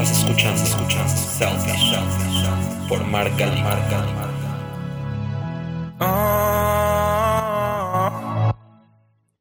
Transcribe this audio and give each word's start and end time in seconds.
Estás 0.00 0.20
escuchando, 0.20 0.64
Selfish 1.18 1.96
por 2.88 3.04
Marca 3.04 3.46
Marca. 3.64 4.06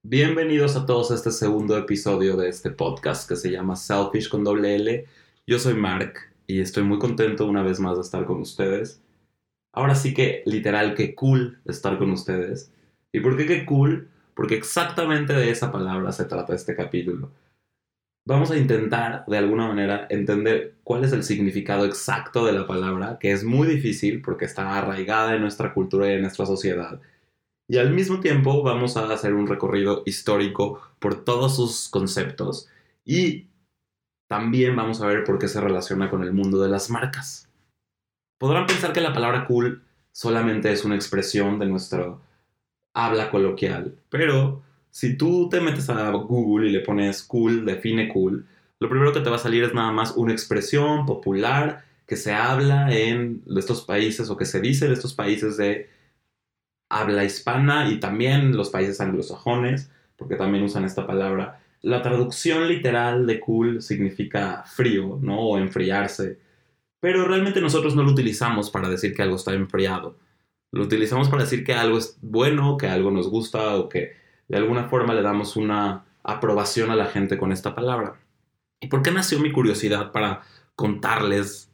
Bienvenidos 0.01 0.75
a 0.75 0.87
todos 0.87 1.11
a 1.11 1.13
este 1.13 1.31
segundo 1.31 1.77
episodio 1.77 2.35
de 2.37 2.49
este 2.49 2.71
podcast 2.71 3.29
que 3.29 3.35
se 3.35 3.51
llama 3.51 3.75
Selfish 3.75 4.29
con 4.29 4.43
doble 4.43 4.73
L. 4.73 5.05
Yo 5.45 5.59
soy 5.59 5.75
Mark 5.75 6.15
y 6.47 6.59
estoy 6.59 6.81
muy 6.81 6.97
contento 6.97 7.45
una 7.45 7.61
vez 7.61 7.79
más 7.79 7.97
de 7.97 8.01
estar 8.01 8.25
con 8.25 8.41
ustedes. 8.41 8.99
Ahora 9.73 9.93
sí 9.93 10.15
que 10.15 10.41
literal 10.47 10.95
que 10.95 11.13
cool 11.13 11.59
estar 11.65 11.99
con 11.99 12.09
ustedes. 12.09 12.71
¿Y 13.13 13.19
por 13.19 13.37
qué 13.37 13.45
que 13.45 13.63
cool? 13.63 14.09
Porque 14.33 14.55
exactamente 14.55 15.33
de 15.33 15.51
esa 15.51 15.71
palabra 15.71 16.11
se 16.11 16.25
trata 16.25 16.55
este 16.55 16.75
capítulo 16.75 17.29
vamos 18.27 18.51
a 18.51 18.57
intentar 18.57 19.23
de 19.25 19.37
alguna 19.37 19.69
manera 19.69 20.05
entender 20.09 20.75
cuál 20.83 21.05
es 21.05 21.13
el 21.13 21.23
significado 21.23 21.85
exacto 21.85 22.45
de 22.45 22.51
la 22.51 22.67
palabra, 22.67 23.17
que 23.19 23.31
es 23.31 23.45
muy 23.45 23.69
difícil 23.69 24.21
porque 24.21 24.43
está 24.43 24.77
arraigada 24.77 25.33
en 25.33 25.41
nuestra 25.41 25.73
cultura 25.73 26.09
y 26.09 26.15
en 26.15 26.21
nuestra 26.23 26.45
sociedad. 26.45 26.99
Y 27.69 27.77
al 27.77 27.93
mismo 27.93 28.19
tiempo 28.19 28.63
vamos 28.63 28.97
a 28.97 29.11
hacer 29.13 29.33
un 29.33 29.47
recorrido 29.47 30.03
histórico 30.05 30.81
por 30.99 31.23
todos 31.23 31.55
sus 31.55 31.87
conceptos 31.87 32.67
y 33.05 33.47
también 34.27 34.75
vamos 34.75 35.01
a 35.01 35.07
ver 35.07 35.23
por 35.23 35.39
qué 35.39 35.47
se 35.47 35.61
relaciona 35.61 36.09
con 36.09 36.21
el 36.21 36.33
mundo 36.33 36.61
de 36.61 36.67
las 36.67 36.89
marcas. 36.89 37.49
Podrán 38.37 38.67
pensar 38.67 38.91
que 38.91 38.99
la 38.99 39.13
palabra 39.13 39.45
cool 39.45 39.83
solamente 40.11 40.69
es 40.73 40.83
una 40.83 40.95
expresión 40.95 41.59
de 41.59 41.67
nuestro 41.67 42.21
habla 42.93 43.31
coloquial, 43.31 43.95
pero 44.09 44.63
si 44.97 45.15
tú 45.15 45.47
te 45.47 45.61
metes 45.61 45.91
a 45.91 46.09
Google 46.09 46.69
y 46.69 46.71
le 46.71 46.79
pones 46.79 47.21
cool, 47.21 47.65
define 47.65 48.09
cool, 48.09 48.47
lo 48.79 48.89
primero 48.89 49.13
que 49.13 49.19
te 49.19 49.29
va 49.29 49.35
a 49.35 49.39
salir 49.39 49.63
es 49.63 49.71
nada 49.71 49.91
más 49.91 50.17
una 50.17 50.31
expresión 50.31 51.05
popular 51.05 51.85
que 52.07 52.15
se 52.15 52.33
habla 52.33 52.91
en 52.91 53.43
estos 53.55 53.85
países 53.85 54.27
o 54.31 54.35
que 54.35 54.45
se 54.45 54.59
dice 54.59 54.87
en 54.87 54.93
estos 54.93 55.13
países 55.13 55.55
de 55.55 55.87
habla 56.89 57.23
hispana 57.25 57.91
y 57.91 57.99
también 57.99 58.57
los 58.57 58.71
países 58.71 58.99
anglosajones, 58.99 59.91
porque 60.15 60.35
también 60.35 60.63
usan 60.63 60.83
esta 60.83 61.05
palabra. 61.05 61.61
La 61.83 62.01
traducción 62.01 62.67
literal 62.67 63.27
de 63.27 63.39
cool 63.39 63.83
significa 63.83 64.63
frío, 64.65 65.19
¿no? 65.21 65.41
O 65.41 65.59
enfriarse. 65.59 66.39
Pero 66.99 67.27
realmente 67.27 67.61
nosotros 67.61 67.95
no 67.95 68.01
lo 68.01 68.13
utilizamos 68.13 68.71
para 68.71 68.89
decir 68.89 69.13
que 69.13 69.21
algo 69.21 69.35
está 69.35 69.53
enfriado. 69.53 70.17
Lo 70.71 70.85
utilizamos 70.85 71.29
para 71.29 71.43
decir 71.43 71.63
que 71.63 71.75
algo 71.75 71.99
es 71.99 72.17
bueno, 72.23 72.77
que 72.77 72.87
algo 72.87 73.11
nos 73.11 73.29
gusta 73.29 73.75
o 73.75 73.89
que 73.89 74.25
de 74.47 74.57
alguna 74.57 74.85
forma 74.85 75.13
le 75.13 75.21
damos 75.21 75.55
una 75.55 76.05
aprobación 76.23 76.91
a 76.91 76.95
la 76.95 77.05
gente 77.05 77.37
con 77.37 77.51
esta 77.51 77.75
palabra. 77.75 78.19
¿Y 78.79 78.87
por 78.87 79.01
qué 79.01 79.11
nació 79.11 79.39
mi 79.39 79.51
curiosidad 79.51 80.11
para 80.11 80.41
contarles 80.75 81.71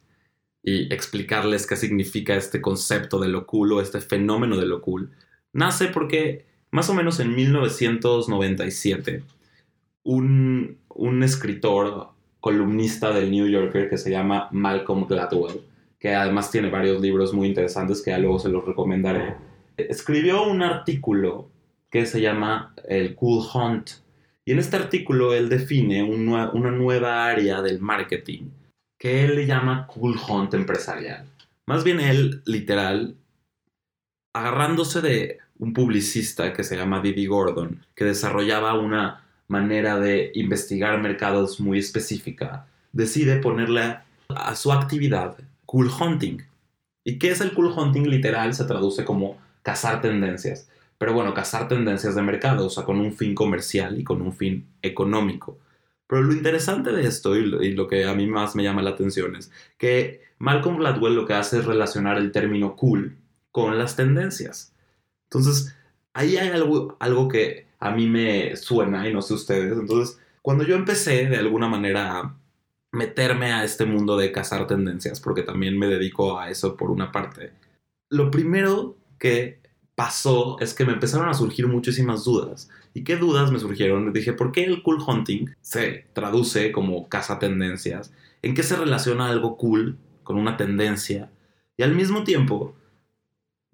y 0.63 0.93
explicarles 0.93 1.67
qué 1.67 1.75
significa 1.75 2.35
este 2.35 2.61
concepto 2.61 3.19
de 3.19 3.27
lo 3.27 3.45
cool 3.45 3.73
o 3.73 3.81
este 3.81 3.99
fenómeno 3.99 4.57
de 4.57 4.65
lo 4.65 4.81
cool? 4.81 5.11
Nace 5.51 5.87
porque 5.87 6.45
más 6.71 6.89
o 6.89 6.93
menos 6.93 7.19
en 7.19 7.35
1997 7.35 9.23
un, 10.03 10.77
un 10.89 11.23
escritor 11.23 12.09
columnista 12.39 13.11
del 13.11 13.31
New 13.31 13.47
Yorker 13.47 13.89
que 13.89 13.97
se 13.97 14.11
llama 14.11 14.49
Malcolm 14.51 15.07
Gladwell, 15.07 15.61
que 15.99 16.13
además 16.13 16.51
tiene 16.51 16.69
varios 16.69 17.01
libros 17.01 17.33
muy 17.33 17.47
interesantes 17.47 18.01
que 18.01 18.11
ya 18.11 18.17
luego 18.17 18.39
se 18.39 18.49
los 18.49 18.65
recomendaré, 18.65 19.35
escribió 19.77 20.43
un 20.43 20.61
artículo 20.61 21.52
que 21.93 22.07
se 22.07 22.21
llama 22.21 22.73
el 22.87 23.13
Cool 23.13 23.45
Hunt. 23.53 23.91
Y 24.45 24.51
en 24.51 24.57
este 24.57 24.77
artículo 24.77 25.35
él 25.35 25.47
define 25.47 26.01
una 26.01 26.71
nueva 26.71 27.27
área 27.27 27.61
del 27.61 27.79
marketing 27.79 28.49
que 28.97 29.23
él 29.23 29.35
le 29.35 29.45
llama 29.45 29.85
Cool 29.85 30.17
Hunt 30.27 30.55
empresarial. 30.55 31.27
Más 31.67 31.83
bien 31.83 31.99
él, 31.99 32.41
literal, 32.45 33.15
agarrándose 34.33 35.01
de 35.01 35.37
un 35.59 35.73
publicista 35.73 36.51
que 36.53 36.63
se 36.63 36.77
llama 36.77 36.99
Didi 36.99 37.27
Gordon, 37.27 37.85
que 37.93 38.05
desarrollaba 38.05 38.73
una 38.73 39.23
manera 39.47 39.99
de 39.99 40.31
investigar 40.33 40.99
mercados 40.99 41.59
muy 41.59 41.77
específica, 41.77 42.65
decide 42.91 43.39
ponerle 43.39 43.99
a 44.29 44.55
su 44.55 44.71
actividad 44.71 45.37
Cool 45.67 45.91
Hunting. 45.99 46.41
¿Y 47.05 47.19
qué 47.19 47.29
es 47.29 47.41
el 47.41 47.53
Cool 47.53 47.71
Hunting? 47.77 48.07
Literal 48.07 48.55
se 48.55 48.65
traduce 48.65 49.05
como 49.05 49.37
cazar 49.61 50.01
tendencias. 50.01 50.67
Pero 50.97 51.13
bueno, 51.13 51.33
cazar 51.33 51.67
tendencias 51.67 52.15
de 52.15 52.21
mercado, 52.21 52.67
o 52.67 52.69
sea, 52.69 52.83
con 52.83 52.99
un 52.99 53.13
fin 53.13 53.35
comercial 53.35 53.99
y 53.99 54.03
con 54.03 54.21
un 54.21 54.33
fin 54.33 54.67
económico. 54.81 55.59
Pero 56.07 56.21
lo 56.23 56.33
interesante 56.33 56.91
de 56.91 57.07
esto 57.07 57.35
y 57.35 57.71
lo, 57.73 57.87
que 57.87 58.05
a 58.05 58.13
mí 58.13 58.27
más 58.27 58.55
me 58.55 58.63
llama 58.63 58.81
la 58.81 58.91
atención 58.91 59.35
es 59.35 59.51
que 59.77 60.21
Malcolm 60.37 60.77
Gladwell 60.77 61.15
lo 61.15 61.25
que 61.25 61.33
hace 61.33 61.59
es 61.59 61.65
relacionar 61.65 62.17
el 62.17 62.31
término 62.31 62.75
cool 62.75 63.17
con 63.51 63.77
las 63.77 63.95
tendencias. 63.95 64.73
Entonces, 65.25 65.75
ahí 66.13 66.37
hay 66.37 66.49
algo, 66.49 66.97
algo 66.99 67.27
que 67.27 67.67
a 67.79 67.91
mí 67.91 68.07
me 68.07 68.55
suena 68.55 69.07
y 69.07 69.13
no 69.13 69.21
sé 69.21 69.33
ustedes. 69.33 69.77
Entonces, 69.77 70.19
cuando 70.41 70.63
yo 70.63 70.75
empecé 70.75 71.25
de 71.27 71.37
alguna 71.37 71.67
manera 71.67 72.19
a 72.19 72.37
meterme 72.91 73.51
a 73.51 73.63
este 73.63 73.85
mundo 73.85 74.15
de 74.15 74.31
cazar 74.31 74.67
tendencias, 74.67 75.19
porque 75.19 75.41
también 75.41 75.79
me 75.79 75.87
dedico 75.87 76.39
a 76.39 76.49
eso 76.49 76.77
por 76.77 76.91
una 76.91 77.11
parte, 77.11 77.53
lo 78.09 78.29
primero 78.29 78.95
que 79.17 79.62
pasó 79.95 80.59
es 80.59 80.73
que 80.73 80.85
me 80.85 80.93
empezaron 80.93 81.29
a 81.29 81.33
surgir 81.33 81.67
muchísimas 81.67 82.23
dudas. 82.23 82.69
¿Y 82.93 83.03
qué 83.03 83.17
dudas 83.17 83.51
me 83.51 83.59
surgieron? 83.59 84.11
Dije, 84.13 84.33
¿por 84.33 84.51
qué 84.51 84.63
el 84.63 84.81
cool 84.83 85.03
hunting 85.05 85.47
se 85.61 86.07
traduce 86.13 86.71
como 86.71 87.07
caza 87.09 87.39
tendencias? 87.39 88.13
¿En 88.41 88.53
qué 88.53 88.63
se 88.63 88.75
relaciona 88.75 89.27
algo 89.27 89.57
cool 89.57 89.97
con 90.23 90.37
una 90.37 90.57
tendencia? 90.57 91.31
Y 91.77 91.83
al 91.83 91.95
mismo 91.95 92.23
tiempo, 92.23 92.75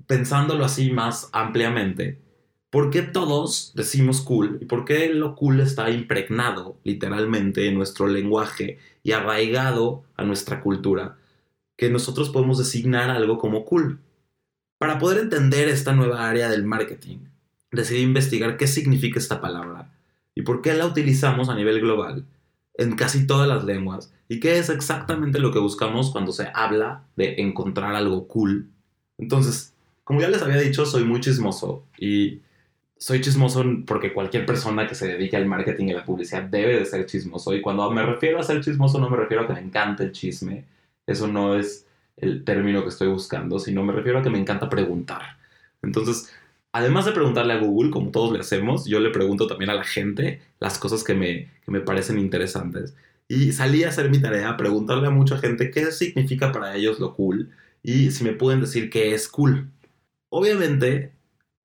pensándolo 0.07 0.65
así 0.65 0.91
más 0.91 1.29
ampliamente, 1.33 2.19
¿por 2.69 2.89
qué 2.89 3.01
todos 3.01 3.73
decimos 3.75 4.21
cool? 4.21 4.57
¿Y 4.61 4.65
por 4.65 4.85
qué 4.85 5.09
lo 5.13 5.35
cool 5.35 5.59
está 5.59 5.89
impregnado 5.89 6.77
literalmente 6.83 7.67
en 7.67 7.75
nuestro 7.75 8.07
lenguaje 8.07 8.77
y 9.03 9.11
arraigado 9.13 10.03
a 10.15 10.23
nuestra 10.23 10.61
cultura? 10.61 11.17
Que 11.77 11.89
nosotros 11.89 12.29
podemos 12.29 12.57
designar 12.57 13.09
algo 13.09 13.37
como 13.37 13.65
cool. 13.65 13.99
Para 14.79 14.97
poder 14.97 15.19
entender 15.19 15.67
esta 15.67 15.91
nueva 15.91 16.29
área 16.29 16.49
del 16.49 16.63
marketing, 16.63 17.17
decidí 17.69 18.01
investigar 18.01 18.55
qué 18.55 18.65
significa 18.65 19.19
esta 19.19 19.41
palabra 19.41 19.91
y 20.33 20.43
por 20.43 20.61
qué 20.61 20.73
la 20.73 20.85
utilizamos 20.85 21.49
a 21.49 21.55
nivel 21.55 21.81
global 21.81 22.25
en 22.75 22.95
casi 22.95 23.27
todas 23.27 23.45
las 23.45 23.65
lenguas 23.65 24.13
y 24.29 24.39
qué 24.39 24.57
es 24.57 24.69
exactamente 24.69 25.39
lo 25.39 25.51
que 25.51 25.59
buscamos 25.59 26.11
cuando 26.11 26.31
se 26.31 26.47
habla 26.53 27.03
de 27.17 27.41
encontrar 27.41 27.93
algo 27.93 28.29
cool. 28.29 28.69
Entonces, 29.17 29.73
como 30.05 30.21
ya 30.21 30.29
les 30.29 30.41
había 30.41 30.61
dicho, 30.61 30.85
soy 30.85 31.03
muy 31.03 31.19
chismoso 31.19 31.83
y 31.97 32.39
soy 32.97 33.19
chismoso 33.19 33.65
porque 33.85 34.13
cualquier 34.13 34.45
persona 34.45 34.87
que 34.87 34.95
se 34.95 35.09
dedique 35.09 35.35
al 35.35 35.45
marketing 35.45 35.87
y 35.87 35.93
la 35.93 36.05
publicidad 36.05 36.43
debe 36.43 36.79
de 36.79 36.85
ser 36.85 37.05
chismoso. 37.05 37.53
Y 37.53 37.61
cuando 37.61 37.91
me 37.91 38.05
refiero 38.05 38.39
a 38.39 38.43
ser 38.43 38.63
chismoso 38.63 38.97
no 38.97 39.09
me 39.09 39.17
refiero 39.17 39.43
a 39.43 39.47
que 39.47 39.53
me 39.53 39.59
encante 39.59 40.05
el 40.05 40.13
chisme. 40.13 40.63
Eso 41.05 41.27
no 41.27 41.55
es 41.55 41.85
el 42.21 42.43
término 42.43 42.83
que 42.83 42.89
estoy 42.89 43.07
buscando, 43.07 43.59
sino 43.59 43.83
me 43.83 43.93
refiero 43.93 44.19
a 44.19 44.23
que 44.23 44.29
me 44.29 44.39
encanta 44.39 44.69
preguntar. 44.69 45.37
Entonces, 45.81 46.33
además 46.71 47.05
de 47.05 47.11
preguntarle 47.13 47.53
a 47.53 47.59
Google, 47.59 47.91
como 47.91 48.11
todos 48.11 48.31
le 48.31 48.39
hacemos, 48.39 48.85
yo 48.85 48.99
le 48.99 49.09
pregunto 49.09 49.47
también 49.47 49.69
a 49.69 49.75
la 49.75 49.83
gente 49.83 50.41
las 50.59 50.77
cosas 50.77 51.03
que 51.03 51.13
me, 51.13 51.49
que 51.65 51.71
me 51.71 51.81
parecen 51.81 52.19
interesantes. 52.19 52.93
Y 53.27 53.51
salí 53.53 53.83
a 53.83 53.89
hacer 53.89 54.09
mi 54.09 54.21
tarea, 54.21 54.57
preguntarle 54.57 55.07
a 55.07 55.11
mucha 55.11 55.37
gente 55.37 55.71
qué 55.71 55.91
significa 55.91 56.51
para 56.51 56.75
ellos 56.75 56.99
lo 56.99 57.13
cool 57.15 57.51
y 57.83 58.11
si 58.11 58.23
me 58.23 58.33
pueden 58.33 58.61
decir 58.61 58.89
qué 58.89 59.13
es 59.13 59.27
cool. 59.29 59.69
Obviamente, 60.31 61.13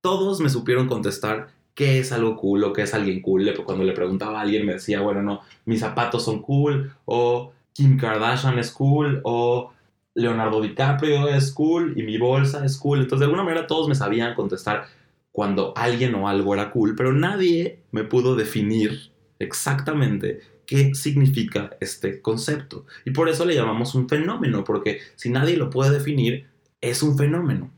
todos 0.01 0.39
me 0.41 0.49
supieron 0.49 0.87
contestar 0.87 1.49
qué 1.73 1.99
es 1.99 2.11
algo 2.11 2.37
cool 2.37 2.63
o 2.63 2.73
qué 2.73 2.83
es 2.83 2.93
alguien 2.93 3.21
cool. 3.21 3.51
Cuando 3.65 3.83
le 3.83 3.93
preguntaba 3.93 4.39
a 4.39 4.41
alguien 4.43 4.65
me 4.65 4.73
decía, 4.73 5.01
bueno, 5.01 5.21
no, 5.21 5.41
mis 5.65 5.81
zapatos 5.81 6.23
son 6.25 6.41
cool 6.41 6.93
o 7.05 7.53
Kim 7.73 7.97
Kardashian 7.97 8.57
es 8.59 8.71
cool 8.71 9.21
o 9.23 9.73
Leonardo 10.15 10.61
DiCaprio 10.61 11.27
es 11.27 11.51
cool 11.51 11.93
y 11.95 12.03
mi 12.03 12.17
bolsa 12.17 12.65
es 12.65 12.77
cool. 12.77 13.01
Entonces, 13.01 13.19
de 13.19 13.25
alguna 13.25 13.43
manera 13.43 13.67
todos 13.67 13.87
me 13.87 13.95
sabían 13.95 14.33
contestar 14.33 14.87
cuando 15.31 15.73
alguien 15.75 16.15
o 16.15 16.29
algo 16.29 16.53
era 16.53 16.71
cool, 16.71 16.95
pero 16.95 17.13
nadie 17.13 17.83
me 17.91 18.05
pudo 18.05 18.35
definir 18.35 19.11
exactamente 19.37 20.39
qué 20.65 20.95
significa 20.95 21.75
este 21.81 22.21
concepto. 22.21 22.85
Y 23.03 23.11
por 23.11 23.27
eso 23.27 23.45
le 23.45 23.53
llamamos 23.53 23.93
un 23.95 24.07
fenómeno, 24.07 24.63
porque 24.63 25.01
si 25.15 25.29
nadie 25.29 25.57
lo 25.57 25.69
puede 25.69 25.91
definir, 25.91 26.47
es 26.81 27.03
un 27.03 27.17
fenómeno. 27.17 27.71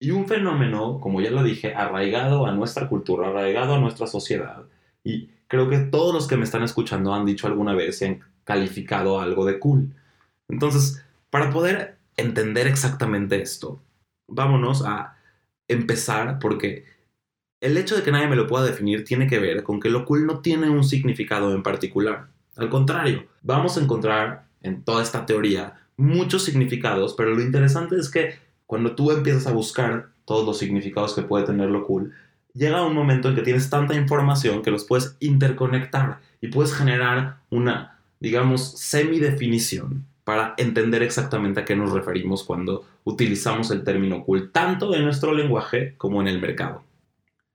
Y 0.00 0.10
un 0.10 0.26
fenómeno, 0.26 0.98
como 1.00 1.20
ya 1.20 1.30
lo 1.30 1.42
dije, 1.42 1.74
arraigado 1.74 2.46
a 2.46 2.52
nuestra 2.52 2.88
cultura, 2.88 3.28
arraigado 3.28 3.74
a 3.74 3.80
nuestra 3.80 4.06
sociedad. 4.06 4.64
Y 5.04 5.28
creo 5.46 5.68
que 5.68 5.78
todos 5.78 6.14
los 6.14 6.26
que 6.26 6.36
me 6.36 6.44
están 6.44 6.62
escuchando 6.62 7.14
han 7.14 7.26
dicho 7.26 7.46
alguna 7.46 7.74
vez 7.74 8.00
y 8.00 8.06
han 8.06 8.20
calificado 8.44 9.20
algo 9.20 9.44
de 9.44 9.58
cool. 9.58 9.94
Entonces, 10.48 11.03
para 11.34 11.50
poder 11.50 11.96
entender 12.16 12.68
exactamente 12.68 13.42
esto, 13.42 13.82
vámonos 14.28 14.84
a 14.86 15.16
empezar 15.66 16.38
porque 16.38 16.84
el 17.60 17.76
hecho 17.76 17.96
de 17.96 18.04
que 18.04 18.12
nadie 18.12 18.28
me 18.28 18.36
lo 18.36 18.46
pueda 18.46 18.64
definir 18.64 19.04
tiene 19.04 19.26
que 19.26 19.40
ver 19.40 19.64
con 19.64 19.80
que 19.80 19.90
lo 19.90 20.04
cool 20.04 20.26
no 20.26 20.42
tiene 20.42 20.70
un 20.70 20.84
significado 20.84 21.52
en 21.52 21.64
particular. 21.64 22.28
Al 22.54 22.70
contrario, 22.70 23.26
vamos 23.42 23.76
a 23.76 23.80
encontrar 23.80 24.46
en 24.62 24.84
toda 24.84 25.02
esta 25.02 25.26
teoría 25.26 25.74
muchos 25.96 26.44
significados, 26.44 27.14
pero 27.14 27.34
lo 27.34 27.42
interesante 27.42 27.96
es 27.96 28.08
que 28.08 28.38
cuando 28.64 28.94
tú 28.94 29.10
empiezas 29.10 29.48
a 29.48 29.52
buscar 29.52 30.10
todos 30.24 30.46
los 30.46 30.58
significados 30.58 31.16
que 31.16 31.22
puede 31.22 31.46
tener 31.46 31.68
lo 31.68 31.84
cool, 31.84 32.12
llega 32.52 32.86
un 32.86 32.94
momento 32.94 33.28
en 33.28 33.34
que 33.34 33.42
tienes 33.42 33.68
tanta 33.68 33.96
información 33.96 34.62
que 34.62 34.70
los 34.70 34.84
puedes 34.84 35.16
interconectar 35.18 36.20
y 36.40 36.46
puedes 36.46 36.72
generar 36.72 37.40
una, 37.50 37.98
digamos, 38.20 38.78
semidefinición 38.78 40.06
para 40.24 40.54
entender 40.56 41.02
exactamente 41.02 41.60
a 41.60 41.64
qué 41.64 41.76
nos 41.76 41.92
referimos 41.92 42.44
cuando 42.44 42.84
utilizamos 43.04 43.70
el 43.70 43.84
término 43.84 44.24
cool, 44.24 44.50
tanto 44.50 44.94
en 44.94 45.04
nuestro 45.04 45.32
lenguaje 45.34 45.94
como 45.98 46.20
en 46.20 46.28
el 46.28 46.40
mercado. 46.40 46.82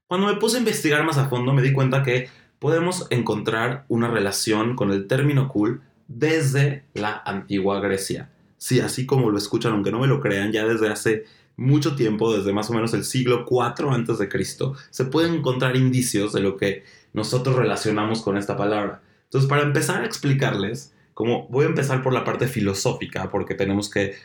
Cuando 0.08 0.28
me 0.28 0.36
puse 0.36 0.58
a 0.58 0.60
investigar 0.60 1.04
más 1.04 1.18
a 1.18 1.30
fondo 1.30 1.54
me 1.54 1.62
di 1.62 1.74
cuenta 1.74 2.04
que 2.04 2.30
podemos 2.60 3.08
encontrar 3.10 3.86
una 3.88 4.08
relación 4.10 4.76
con 4.76 4.92
el 4.92 5.08
término 5.08 5.48
cool 5.48 5.82
desde 6.08 6.84
la 6.94 7.22
antigua 7.26 7.80
Grecia. 7.80 8.30
Sí, 8.58 8.80
así 8.80 9.06
como 9.06 9.30
lo 9.30 9.38
escuchan, 9.38 9.74
aunque 9.74 9.92
no 9.92 10.00
me 10.00 10.08
lo 10.08 10.20
crean, 10.20 10.52
ya 10.52 10.66
desde 10.66 10.90
hace 10.90 11.26
mucho 11.56 11.96
tiempo, 11.96 12.36
desde 12.36 12.54
más 12.54 12.70
o 12.70 12.74
menos 12.74 12.94
el 12.94 13.04
siglo 13.04 13.46
IV 13.50 13.92
antes 13.92 14.18
de 14.18 14.30
Cristo, 14.30 14.76
se 14.90 15.06
pueden 15.06 15.36
encontrar 15.36 15.76
indicios 15.76 16.34
de 16.34 16.42
lo 16.42 16.58
que 16.58 16.84
nosotros 17.14 17.56
relacionamos 17.56 18.22
con 18.22 18.38
esta 18.38 18.58
palabra. 18.58 19.02
Entonces, 19.26 19.50
para 19.50 19.64
empezar 19.64 20.02
a 20.02 20.06
explicarles, 20.06 20.94
como 21.20 21.50
voy 21.50 21.66
a 21.66 21.68
empezar 21.68 22.02
por 22.02 22.14
la 22.14 22.24
parte 22.24 22.48
filosófica, 22.48 23.30
porque 23.30 23.54
tenemos 23.54 23.90
que 23.90 24.16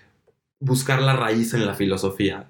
buscar 0.61 1.03
la 1.03 1.17
raíz 1.17 1.53
en 1.53 1.67
la 1.67 1.75
filosofía. 1.75 2.47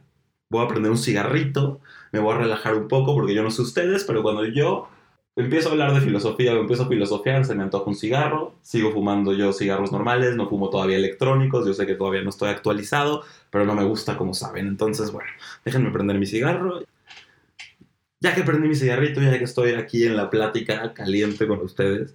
Voy 0.50 0.62
a 0.62 0.68
prender 0.68 0.90
un 0.90 0.98
cigarrito, 0.98 1.80
me 2.12 2.18
voy 2.18 2.34
a 2.34 2.38
relajar 2.40 2.74
un 2.74 2.86
poco, 2.86 3.14
porque 3.14 3.32
yo 3.34 3.42
no 3.42 3.50
sé 3.50 3.62
ustedes, 3.62 4.04
pero 4.04 4.22
cuando 4.22 4.44
yo 4.44 4.90
empiezo 5.34 5.70
a 5.70 5.72
hablar 5.72 5.94
de 5.94 6.02
filosofía, 6.02 6.52
empiezo 6.52 6.82
a 6.82 6.88
filosofiar, 6.88 7.46
se 7.46 7.54
me 7.54 7.62
antoja 7.62 7.88
un 7.88 7.94
cigarro, 7.94 8.54
sigo 8.60 8.92
fumando 8.92 9.32
yo 9.32 9.50
cigarros 9.54 9.92
normales, 9.92 10.36
no 10.36 10.46
fumo 10.46 10.68
todavía 10.68 10.98
electrónicos, 10.98 11.66
yo 11.66 11.72
sé 11.72 11.86
que 11.86 11.94
todavía 11.94 12.20
no 12.20 12.28
estoy 12.28 12.50
actualizado, 12.50 13.22
pero 13.48 13.64
no 13.64 13.74
me 13.74 13.84
gusta 13.84 14.18
como 14.18 14.34
saben. 14.34 14.66
Entonces, 14.66 15.10
bueno, 15.10 15.30
déjenme 15.64 15.90
prender 15.90 16.18
mi 16.18 16.26
cigarro. 16.26 16.82
Ya 18.20 18.34
que 18.34 18.42
prendí 18.42 18.68
mi 18.68 18.74
cigarrito, 18.74 19.22
ya 19.22 19.38
que 19.38 19.44
estoy 19.44 19.72
aquí 19.72 20.04
en 20.04 20.18
la 20.18 20.28
plática 20.28 20.92
caliente 20.92 21.46
con 21.46 21.60
ustedes, 21.60 22.14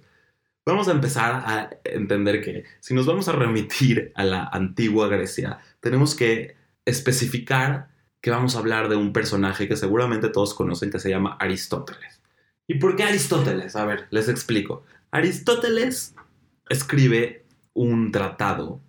vamos 0.70 0.88
a 0.88 0.92
empezar 0.92 1.42
a 1.46 1.70
entender 1.84 2.42
que 2.42 2.64
si 2.80 2.94
nos 2.94 3.06
vamos 3.06 3.28
a 3.28 3.32
remitir 3.32 4.12
a 4.14 4.24
la 4.24 4.44
antigua 4.44 5.08
Grecia, 5.08 5.58
tenemos 5.80 6.14
que 6.14 6.56
especificar 6.84 7.88
que 8.20 8.30
vamos 8.30 8.54
a 8.54 8.58
hablar 8.58 8.88
de 8.88 8.96
un 8.96 9.12
personaje 9.12 9.68
que 9.68 9.76
seguramente 9.76 10.28
todos 10.28 10.54
conocen 10.54 10.90
que 10.90 10.98
se 10.98 11.10
llama 11.10 11.36
Aristóteles. 11.40 12.20
¿Y 12.66 12.74
por 12.74 12.96
qué 12.96 13.04
Aristóteles? 13.04 13.76
A 13.76 13.84
ver, 13.84 14.06
les 14.10 14.28
explico. 14.28 14.84
Aristóteles 15.10 16.14
escribe 16.68 17.44
un 17.74 18.12
tratado 18.12 18.80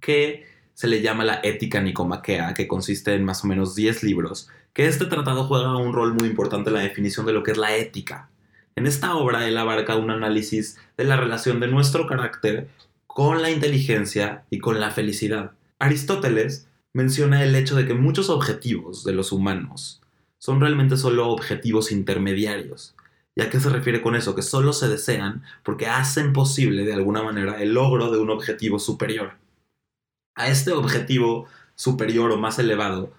que 0.00 0.46
se 0.74 0.88
le 0.88 1.02
llama 1.02 1.24
la 1.24 1.40
Ética 1.42 1.80
Nicomaquea, 1.80 2.54
que 2.54 2.68
consiste 2.68 3.14
en 3.14 3.24
más 3.24 3.44
o 3.44 3.46
menos 3.48 3.74
10 3.74 4.02
libros, 4.04 4.48
que 4.72 4.86
este 4.86 5.06
tratado 5.06 5.44
juega 5.44 5.76
un 5.76 5.92
rol 5.92 6.14
muy 6.14 6.28
importante 6.28 6.70
en 6.70 6.74
la 6.74 6.82
definición 6.82 7.26
de 7.26 7.32
lo 7.32 7.42
que 7.42 7.50
es 7.50 7.58
la 7.58 7.76
ética. 7.76 8.30
En 8.78 8.86
esta 8.86 9.16
obra 9.16 9.48
él 9.48 9.58
abarca 9.58 9.96
un 9.96 10.08
análisis 10.08 10.78
de 10.96 11.02
la 11.02 11.16
relación 11.16 11.58
de 11.58 11.66
nuestro 11.66 12.06
carácter 12.06 12.68
con 13.08 13.42
la 13.42 13.50
inteligencia 13.50 14.44
y 14.50 14.60
con 14.60 14.78
la 14.78 14.92
felicidad. 14.92 15.50
Aristóteles 15.80 16.68
menciona 16.92 17.42
el 17.42 17.56
hecho 17.56 17.74
de 17.74 17.88
que 17.88 17.94
muchos 17.94 18.30
objetivos 18.30 19.02
de 19.02 19.14
los 19.14 19.32
humanos 19.32 20.00
son 20.38 20.60
realmente 20.60 20.96
solo 20.96 21.28
objetivos 21.28 21.90
intermediarios, 21.90 22.94
¿Y 23.34 23.40
a 23.40 23.50
qué 23.50 23.58
se 23.58 23.68
refiere 23.68 24.00
con 24.00 24.14
eso? 24.14 24.36
Que 24.36 24.42
solo 24.42 24.72
se 24.72 24.86
desean 24.86 25.42
porque 25.64 25.88
hacen 25.88 26.32
posible 26.32 26.84
de 26.84 26.94
alguna 26.94 27.20
manera 27.20 27.60
el 27.60 27.74
logro 27.74 28.12
de 28.12 28.20
un 28.20 28.30
objetivo 28.30 28.78
superior. 28.78 29.38
A 30.36 30.46
este 30.46 30.70
objetivo 30.70 31.48
superior 31.74 32.30
o 32.30 32.36
más 32.36 32.60
elevado, 32.60 33.12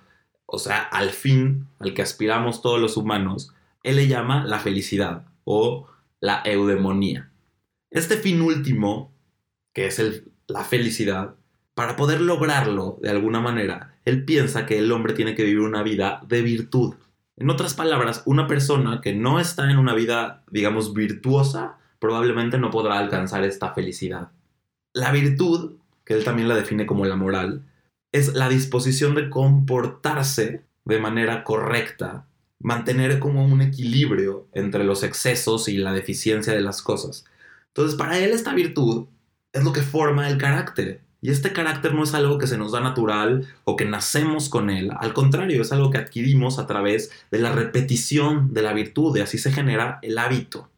o 0.45 0.57
sea, 0.57 0.83
al 0.83 1.09
fin 1.09 1.67
al 1.79 1.93
que 1.93 2.01
aspiramos 2.01 2.61
todos 2.61 2.79
los 2.79 2.95
humanos, 2.95 3.53
él 3.83 3.97
le 3.97 4.07
llama 4.07 4.45
la 4.45 4.59
felicidad 4.59 5.28
o 5.51 5.87
la 6.21 6.43
eudemonía. 6.45 7.31
Este 7.89 8.17
fin 8.17 8.39
último, 8.39 9.11
que 9.73 9.87
es 9.87 10.23
la 10.47 10.63
felicidad, 10.63 11.37
para 11.73 11.95
poder 11.95 12.21
lograrlo 12.21 12.99
de 13.01 13.09
alguna 13.09 13.41
manera, 13.41 13.95
él 14.05 14.25
piensa 14.25 14.67
que 14.67 14.77
el 14.77 14.91
hombre 14.91 15.13
tiene 15.13 15.33
que 15.33 15.43
vivir 15.43 15.61
una 15.61 15.81
vida 15.81 16.21
de 16.27 16.43
virtud. 16.43 16.93
En 17.35 17.49
otras 17.49 17.73
palabras, 17.73 18.21
una 18.27 18.45
persona 18.45 19.01
que 19.01 19.15
no 19.15 19.39
está 19.39 19.71
en 19.71 19.79
una 19.79 19.95
vida, 19.95 20.43
digamos, 20.51 20.93
virtuosa, 20.93 21.77
probablemente 21.97 22.59
no 22.59 22.69
podrá 22.69 22.99
alcanzar 22.99 23.43
esta 23.43 23.73
felicidad. 23.73 24.29
La 24.93 25.11
virtud, 25.11 25.77
que 26.05 26.13
él 26.13 26.23
también 26.23 26.47
la 26.47 26.55
define 26.55 26.85
como 26.85 27.05
la 27.05 27.15
moral, 27.15 27.63
es 28.11 28.35
la 28.35 28.49
disposición 28.49 29.15
de 29.15 29.31
comportarse 29.31 30.63
de 30.85 30.99
manera 30.99 31.43
correcta, 31.43 32.27
mantener 32.59 33.19
como 33.19 33.45
un 33.45 33.61
equilibrio 33.61 34.47
entre 34.53 34.83
los 34.83 35.03
excesos 35.03 35.67
y 35.69 35.77
la 35.77 35.93
deficiencia 35.93 36.53
de 36.53 36.61
las 36.61 36.81
cosas. 36.81 37.25
Entonces, 37.67 37.97
para 37.97 38.19
él 38.19 38.31
esta 38.31 38.53
virtud 38.53 39.07
es 39.53 39.63
lo 39.63 39.73
que 39.73 39.81
forma 39.81 40.29
el 40.29 40.37
carácter. 40.37 41.01
Y 41.21 41.31
este 41.31 41.51
carácter 41.51 41.93
no 41.93 42.03
es 42.03 42.13
algo 42.13 42.37
que 42.37 42.47
se 42.47 42.57
nos 42.57 42.71
da 42.71 42.79
natural 42.79 43.47
o 43.65 43.75
que 43.75 43.85
nacemos 43.85 44.47
con 44.47 44.69
él, 44.69 44.91
al 44.97 45.13
contrario, 45.13 45.61
es 45.61 45.71
algo 45.73 45.91
que 45.91 45.97
adquirimos 45.97 46.59
a 46.59 46.67
través 46.67 47.11
de 47.29 47.39
la 47.39 47.51
repetición 47.51 48.53
de 48.53 48.61
la 48.61 48.71
virtud 48.71 49.17
y 49.17 49.21
así 49.21 49.37
se 49.37 49.51
genera 49.51 49.99
el 50.01 50.17
hábito. 50.17 50.69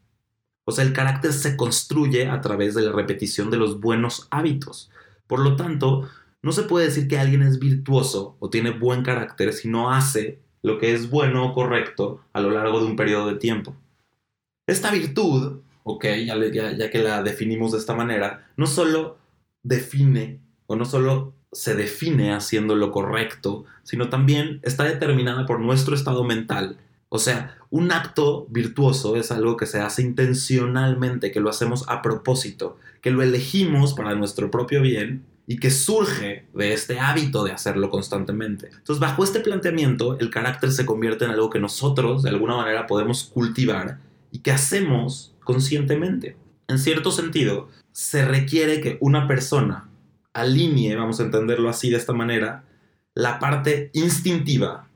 O 0.64 0.72
sea, 0.72 0.84
el 0.84 0.92
carácter 0.92 1.32
se 1.32 1.56
construye 1.56 2.28
a 2.28 2.40
través 2.40 2.74
de 2.74 2.82
la 2.82 2.92
repetición 2.92 3.50
de 3.50 3.56
los 3.56 3.80
buenos 3.80 4.26
hábitos. 4.30 4.90
Por 5.28 5.40
lo 5.40 5.54
tanto, 5.54 6.08
no 6.42 6.52
se 6.52 6.62
puede 6.64 6.86
decir 6.86 7.06
que 7.06 7.18
alguien 7.18 7.42
es 7.42 7.58
virtuoso 7.58 8.36
o 8.40 8.50
tiene 8.50 8.70
buen 8.70 9.02
carácter 9.02 9.52
si 9.52 9.68
no 9.68 9.92
hace 9.92 10.40
lo 10.62 10.78
que 10.78 10.92
es 10.92 11.10
bueno 11.10 11.46
o 11.46 11.52
correcto 11.52 12.20
a 12.32 12.40
lo 12.40 12.50
largo 12.50 12.80
de 12.80 12.86
un 12.86 12.96
periodo 12.96 13.28
de 13.28 13.36
tiempo. 13.36 13.76
Esta 14.66 14.90
virtud, 14.90 15.60
ok, 15.84 16.04
ya, 16.24 16.36
ya, 16.52 16.72
ya 16.72 16.90
que 16.90 16.98
la 17.02 17.22
definimos 17.22 17.72
de 17.72 17.78
esta 17.78 17.94
manera, 17.94 18.48
no 18.56 18.66
solo 18.66 19.18
define, 19.62 20.40
o 20.66 20.76
no 20.76 20.84
solo 20.84 21.34
se 21.50 21.74
define 21.74 22.32
haciendo 22.32 22.76
lo 22.76 22.90
correcto, 22.92 23.64
sino 23.82 24.08
también 24.08 24.60
está 24.62 24.84
determinada 24.84 25.46
por 25.46 25.60
nuestro 25.60 25.94
estado 25.94 26.24
mental. 26.24 26.78
O 27.08 27.18
sea, 27.18 27.58
un 27.68 27.92
acto 27.92 28.46
virtuoso 28.48 29.16
es 29.16 29.30
algo 29.30 29.56
que 29.56 29.66
se 29.66 29.80
hace 29.80 30.00
intencionalmente, 30.00 31.30
que 31.30 31.40
lo 31.40 31.50
hacemos 31.50 31.84
a 31.88 32.00
propósito, 32.00 32.78
que 33.02 33.10
lo 33.10 33.22
elegimos 33.22 33.92
para 33.92 34.14
nuestro 34.14 34.50
propio 34.50 34.80
bien 34.80 35.24
y 35.46 35.58
que 35.58 35.70
surge 35.70 36.46
de 36.54 36.72
este 36.72 37.00
hábito 37.00 37.44
de 37.44 37.52
hacerlo 37.52 37.90
constantemente. 37.90 38.68
Entonces, 38.68 39.00
bajo 39.00 39.24
este 39.24 39.40
planteamiento, 39.40 40.18
el 40.18 40.30
carácter 40.30 40.70
se 40.70 40.86
convierte 40.86 41.24
en 41.24 41.32
algo 41.32 41.50
que 41.50 41.58
nosotros, 41.58 42.22
de 42.22 42.30
alguna 42.30 42.56
manera, 42.56 42.86
podemos 42.86 43.24
cultivar 43.24 43.98
y 44.30 44.38
que 44.38 44.52
hacemos 44.52 45.34
conscientemente. 45.44 46.36
En 46.68 46.78
cierto 46.78 47.10
sentido, 47.10 47.68
se 47.90 48.24
requiere 48.24 48.80
que 48.80 48.98
una 49.00 49.26
persona 49.26 49.88
alinee, 50.32 50.96
vamos 50.96 51.20
a 51.20 51.24
entenderlo 51.24 51.68
así 51.68 51.90
de 51.90 51.96
esta 51.96 52.12
manera, 52.12 52.64
la 53.14 53.38
parte 53.38 53.90
instintiva, 53.92 54.88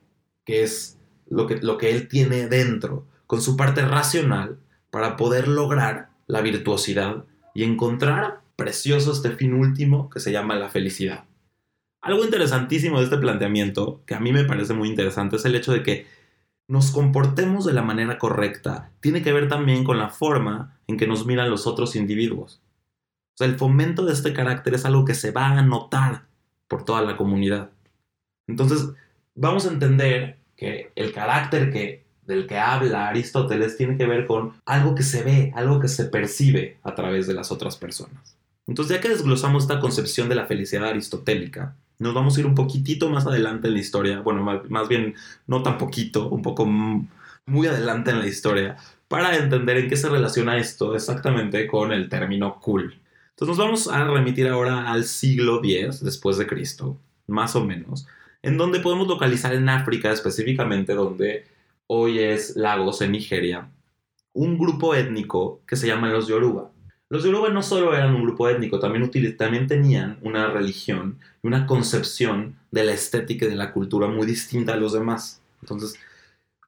que 0.45 0.63
es 0.63 0.97
lo 1.29 1.47
que, 1.47 1.57
lo 1.57 1.77
que 1.77 1.91
él 1.91 2.09
tiene 2.09 2.47
dentro, 2.47 3.07
con 3.27 3.43
su 3.43 3.57
parte 3.57 3.85
racional, 3.85 4.59
para 4.91 5.17
poder 5.17 5.49
lograr 5.49 6.09
la 6.27 6.41
virtuosidad 6.41 7.25
y 7.55 7.65
encontrar 7.65 8.41
precioso 8.57 9.13
este 9.13 9.31
fin 9.31 9.55
último 9.55 10.11
que 10.11 10.21
se 10.21 10.33
llama 10.33 10.57
la 10.57 10.69
felicidad. 10.69 11.25
Algo 12.01 12.25
interesantísimo 12.25 12.99
de 12.99 13.05
este 13.05 13.19
planteamiento, 13.19 14.03
que 14.07 14.15
a 14.15 14.21
mí 14.21 14.33
me 14.33 14.45
parece 14.45 14.75
muy 14.75 14.89
interesante, 14.89 15.37
es 15.37 15.45
el 15.45 15.55
hecho 15.55 15.73
de 15.73 15.83
que 15.83 16.07
nos 16.69 16.91
comportemos 16.91 17.65
de 17.65 17.73
la 17.73 17.83
manera 17.83 18.19
correcta. 18.19 18.91
Tiene 19.01 19.23
que 19.23 19.33
ver 19.33 19.49
también 19.49 19.85
con 19.85 19.99
la 19.99 20.09
forma 20.09 20.79
en 20.87 20.97
que 20.97 21.07
nos 21.07 21.27
miran 21.27 21.51
los 21.51 21.67
otros 21.67 21.95
individuos. 21.97 22.61
O 23.35 23.39
sea, 23.39 23.47
el 23.47 23.59
fomento 23.59 24.05
de 24.05 24.13
este 24.13 24.33
carácter 24.33 24.75
es 24.75 24.85
algo 24.85 25.05
que 25.05 25.15
se 25.15 25.31
va 25.31 25.49
a 25.49 25.63
notar 25.63 26.27
por 26.69 26.85
toda 26.85 27.03
la 27.03 27.17
comunidad. 27.17 27.71
Entonces, 28.49 28.89
vamos 29.35 29.67
a 29.67 29.73
entender 29.73 30.39
que 30.57 30.91
el 30.97 31.13
carácter 31.13 31.71
del 32.23 32.47
que 32.47 32.59
habla 32.59 33.09
Aristóteles 33.09 33.77
tiene 33.77 33.97
que 33.97 34.07
ver 34.07 34.27
con 34.27 34.55
algo 34.65 34.95
que 34.95 35.03
se 35.03 35.23
ve, 35.23 35.53
algo 35.55 35.81
que 35.81 35.89
se 35.89 36.07
percibe 36.07 36.79
a 36.83 36.95
través 36.95 37.27
de 37.27 37.35
las 37.35 37.53
otras 37.53 37.77
personas. 37.77 38.36
Entonces, 38.67 38.97
ya 38.97 39.01
que 39.01 39.09
desglosamos 39.09 39.65
esta 39.65 39.81
concepción 39.81 40.29
de 40.29 40.35
la 40.35 40.47
felicidad 40.47 40.89
aristotélica, 40.89 41.77
nos 41.99 42.15
vamos 42.15 42.37
a 42.37 42.41
ir 42.41 42.47
un 42.47 42.55
poquitito 42.55 43.09
más 43.09 43.27
adelante 43.27 43.69
en 43.69 43.75
la 43.75 43.81
historia, 43.81 44.21
bueno, 44.21 44.43
más 44.69 44.89
bien 44.89 45.15
no 45.47 45.63
tan 45.63 45.79
poquito, 45.79 46.29
un 46.29 46.43
poco 46.43 46.67
muy 46.67 47.67
adelante 47.67 48.11
en 48.11 48.19
la 48.19 48.27
historia, 48.27 48.77
para 49.09 49.37
entender 49.37 49.79
en 49.79 49.89
qué 49.89 49.97
se 49.97 50.09
relaciona 50.09 50.59
esto 50.59 50.95
exactamente 50.95 51.67
con 51.67 51.93
el 51.93 52.09
término 52.09 52.61
cool. 52.61 52.99
Entonces 53.31 53.57
nos 53.57 53.59
vamos 53.59 53.89
a 53.89 54.05
remitir 54.05 54.49
ahora 54.49 54.91
al 54.91 55.05
siglo 55.05 55.61
X 55.63 56.03
después 56.03 56.39
de 56.39 56.47
Cristo, 56.47 56.99
más 57.27 57.55
o 57.55 57.65
menos, 57.65 58.07
en 58.43 58.57
donde 58.57 58.81
podemos 58.81 59.07
localizar 59.09 59.55
en 59.55 59.69
África 59.69 60.11
específicamente, 60.11 60.95
donde 60.95 61.47
hoy 61.87 62.19
es 62.19 62.57
Lagos 62.57 63.01
en 63.03 63.13
Nigeria, 63.13 63.71
un 64.33 64.59
grupo 64.59 64.95
étnico 64.95 65.61
que 65.67 65.77
se 65.77 65.87
llama 65.87 66.11
los 66.11 66.29
Yoruba. 66.29 66.71
Los 67.09 67.23
Yoruba 67.23 67.51
no 67.51 67.63
solo 67.63 67.95
eran 67.95 68.15
un 68.15 68.23
grupo 68.25 68.49
étnico, 68.49 68.81
también, 68.81 69.09
también 69.37 69.67
tenían 69.69 70.19
una 70.23 70.49
religión 70.49 71.19
y 71.43 71.47
una 71.47 71.67
concepción 71.67 72.57
de 72.73 72.85
la 72.85 72.93
estética 72.93 73.47
y 73.47 73.49
de 73.49 73.55
la 73.55 73.73
cultura 73.73 74.09
muy 74.09 74.27
distinta 74.27 74.73
a 74.73 74.77
los 74.77 74.93
demás. 74.93 75.41
Entonces, 75.63 75.95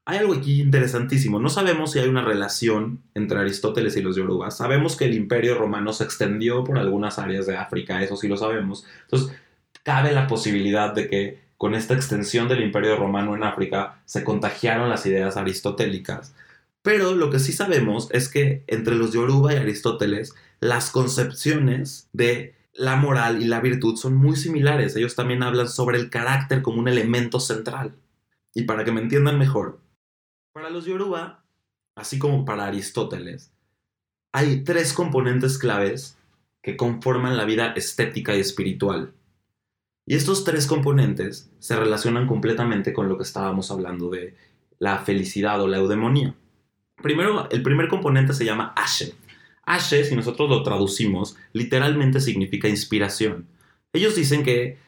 hay 0.04 0.18
algo 0.18 0.34
aquí 0.34 0.62
interesantísimo. 0.62 1.38
No 1.40 1.48
sabemos 1.50 1.92
si 1.92 1.98
hay 1.98 2.08
una 2.08 2.24
relación 2.24 3.02
entre 3.14 3.40
Aristóteles 3.40 3.96
y 3.96 4.00
los 4.00 4.16
Yorubas. 4.16 4.56
Sabemos 4.56 4.96
que 4.96 5.04
el 5.04 5.14
imperio 5.14 5.58
romano 5.58 5.92
se 5.92 6.04
extendió 6.04 6.64
por 6.64 6.78
algunas 6.78 7.18
áreas 7.18 7.46
de 7.46 7.56
África, 7.56 8.02
eso 8.02 8.16
sí 8.16 8.28
lo 8.28 8.36
sabemos. 8.36 8.86
Entonces, 9.02 9.36
cabe 9.82 10.12
la 10.12 10.26
posibilidad 10.26 10.94
de 10.94 11.08
que 11.08 11.40
con 11.58 11.74
esta 11.74 11.94
extensión 11.94 12.48
del 12.48 12.62
imperio 12.62 12.96
romano 12.96 13.34
en 13.34 13.42
África 13.42 14.00
se 14.06 14.24
contagiaron 14.24 14.88
las 14.88 15.04
ideas 15.04 15.36
aristotélicas. 15.36 16.32
Pero 16.88 17.14
lo 17.14 17.28
que 17.28 17.38
sí 17.38 17.52
sabemos 17.52 18.08
es 18.12 18.30
que 18.30 18.64
entre 18.66 18.94
los 18.94 19.12
Yoruba 19.12 19.52
y 19.52 19.56
Aristóteles, 19.56 20.34
las 20.58 20.90
concepciones 20.90 22.08
de 22.14 22.54
la 22.72 22.96
moral 22.96 23.42
y 23.42 23.44
la 23.44 23.60
virtud 23.60 23.96
son 23.96 24.14
muy 24.14 24.36
similares. 24.36 24.96
Ellos 24.96 25.14
también 25.14 25.42
hablan 25.42 25.68
sobre 25.68 25.98
el 25.98 26.08
carácter 26.08 26.62
como 26.62 26.78
un 26.78 26.88
elemento 26.88 27.40
central. 27.40 27.94
Y 28.54 28.62
para 28.62 28.84
que 28.86 28.92
me 28.92 29.02
entiendan 29.02 29.38
mejor, 29.38 29.80
para 30.54 30.70
los 30.70 30.86
Yoruba, 30.86 31.44
así 31.94 32.18
como 32.18 32.46
para 32.46 32.64
Aristóteles, 32.64 33.52
hay 34.32 34.64
tres 34.64 34.94
componentes 34.94 35.58
claves 35.58 36.16
que 36.62 36.78
conforman 36.78 37.36
la 37.36 37.44
vida 37.44 37.74
estética 37.76 38.34
y 38.34 38.40
espiritual. 38.40 39.12
Y 40.06 40.14
estos 40.14 40.42
tres 40.42 40.66
componentes 40.66 41.50
se 41.58 41.76
relacionan 41.76 42.26
completamente 42.26 42.94
con 42.94 43.10
lo 43.10 43.18
que 43.18 43.24
estábamos 43.24 43.70
hablando 43.70 44.08
de 44.08 44.34
la 44.78 45.00
felicidad 45.00 45.60
o 45.60 45.68
la 45.68 45.76
eudemonía. 45.76 46.34
Primero, 47.02 47.48
el 47.50 47.62
primer 47.62 47.88
componente 47.88 48.32
se 48.32 48.44
llama 48.44 48.72
Ashe. 48.76 49.14
Ashe, 49.64 50.04
si 50.04 50.16
nosotros 50.16 50.48
lo 50.48 50.62
traducimos, 50.62 51.36
literalmente 51.52 52.20
significa 52.20 52.68
inspiración. 52.68 53.46
Ellos 53.92 54.16
dicen 54.16 54.42
que 54.42 54.78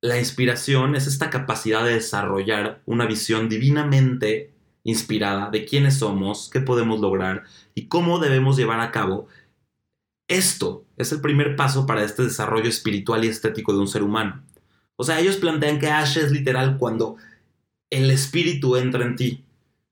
la 0.00 0.18
inspiración 0.18 0.96
es 0.96 1.06
esta 1.06 1.30
capacidad 1.30 1.84
de 1.84 1.94
desarrollar 1.94 2.82
una 2.86 3.06
visión 3.06 3.48
divinamente 3.48 4.52
inspirada 4.82 5.50
de 5.50 5.64
quiénes 5.64 5.98
somos, 5.98 6.50
qué 6.52 6.60
podemos 6.60 7.00
lograr 7.00 7.44
y 7.74 7.86
cómo 7.86 8.18
debemos 8.18 8.56
llevar 8.56 8.80
a 8.80 8.90
cabo. 8.90 9.28
Esto 10.28 10.84
es 10.96 11.12
el 11.12 11.20
primer 11.20 11.56
paso 11.56 11.86
para 11.86 12.04
este 12.04 12.22
desarrollo 12.22 12.68
espiritual 12.68 13.24
y 13.24 13.28
estético 13.28 13.72
de 13.72 13.78
un 13.78 13.88
ser 13.88 14.02
humano. 14.02 14.42
O 14.96 15.04
sea, 15.04 15.20
ellos 15.20 15.36
plantean 15.36 15.78
que 15.78 15.88
Ashe 15.88 16.20
es 16.20 16.30
literal 16.30 16.76
cuando 16.78 17.16
el 17.90 18.10
espíritu 18.10 18.76
entra 18.76 19.04
en 19.04 19.16
ti. 19.16 19.44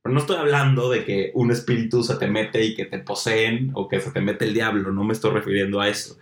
Pero 0.02 0.14
no 0.14 0.20
estoy 0.20 0.36
hablando 0.36 0.90
de 0.90 1.04
que 1.04 1.30
un 1.34 1.50
espíritu 1.50 2.02
se 2.02 2.16
te 2.16 2.26
mete 2.26 2.64
y 2.64 2.74
que 2.74 2.86
te 2.86 2.98
poseen 2.98 3.70
o 3.74 3.88
que 3.88 4.00
se 4.00 4.10
te 4.10 4.20
mete 4.20 4.44
el 4.44 4.54
diablo, 4.54 4.92
no 4.92 5.04
me 5.04 5.12
estoy 5.12 5.32
refiriendo 5.32 5.80
a 5.80 5.88
eso. 5.88 6.18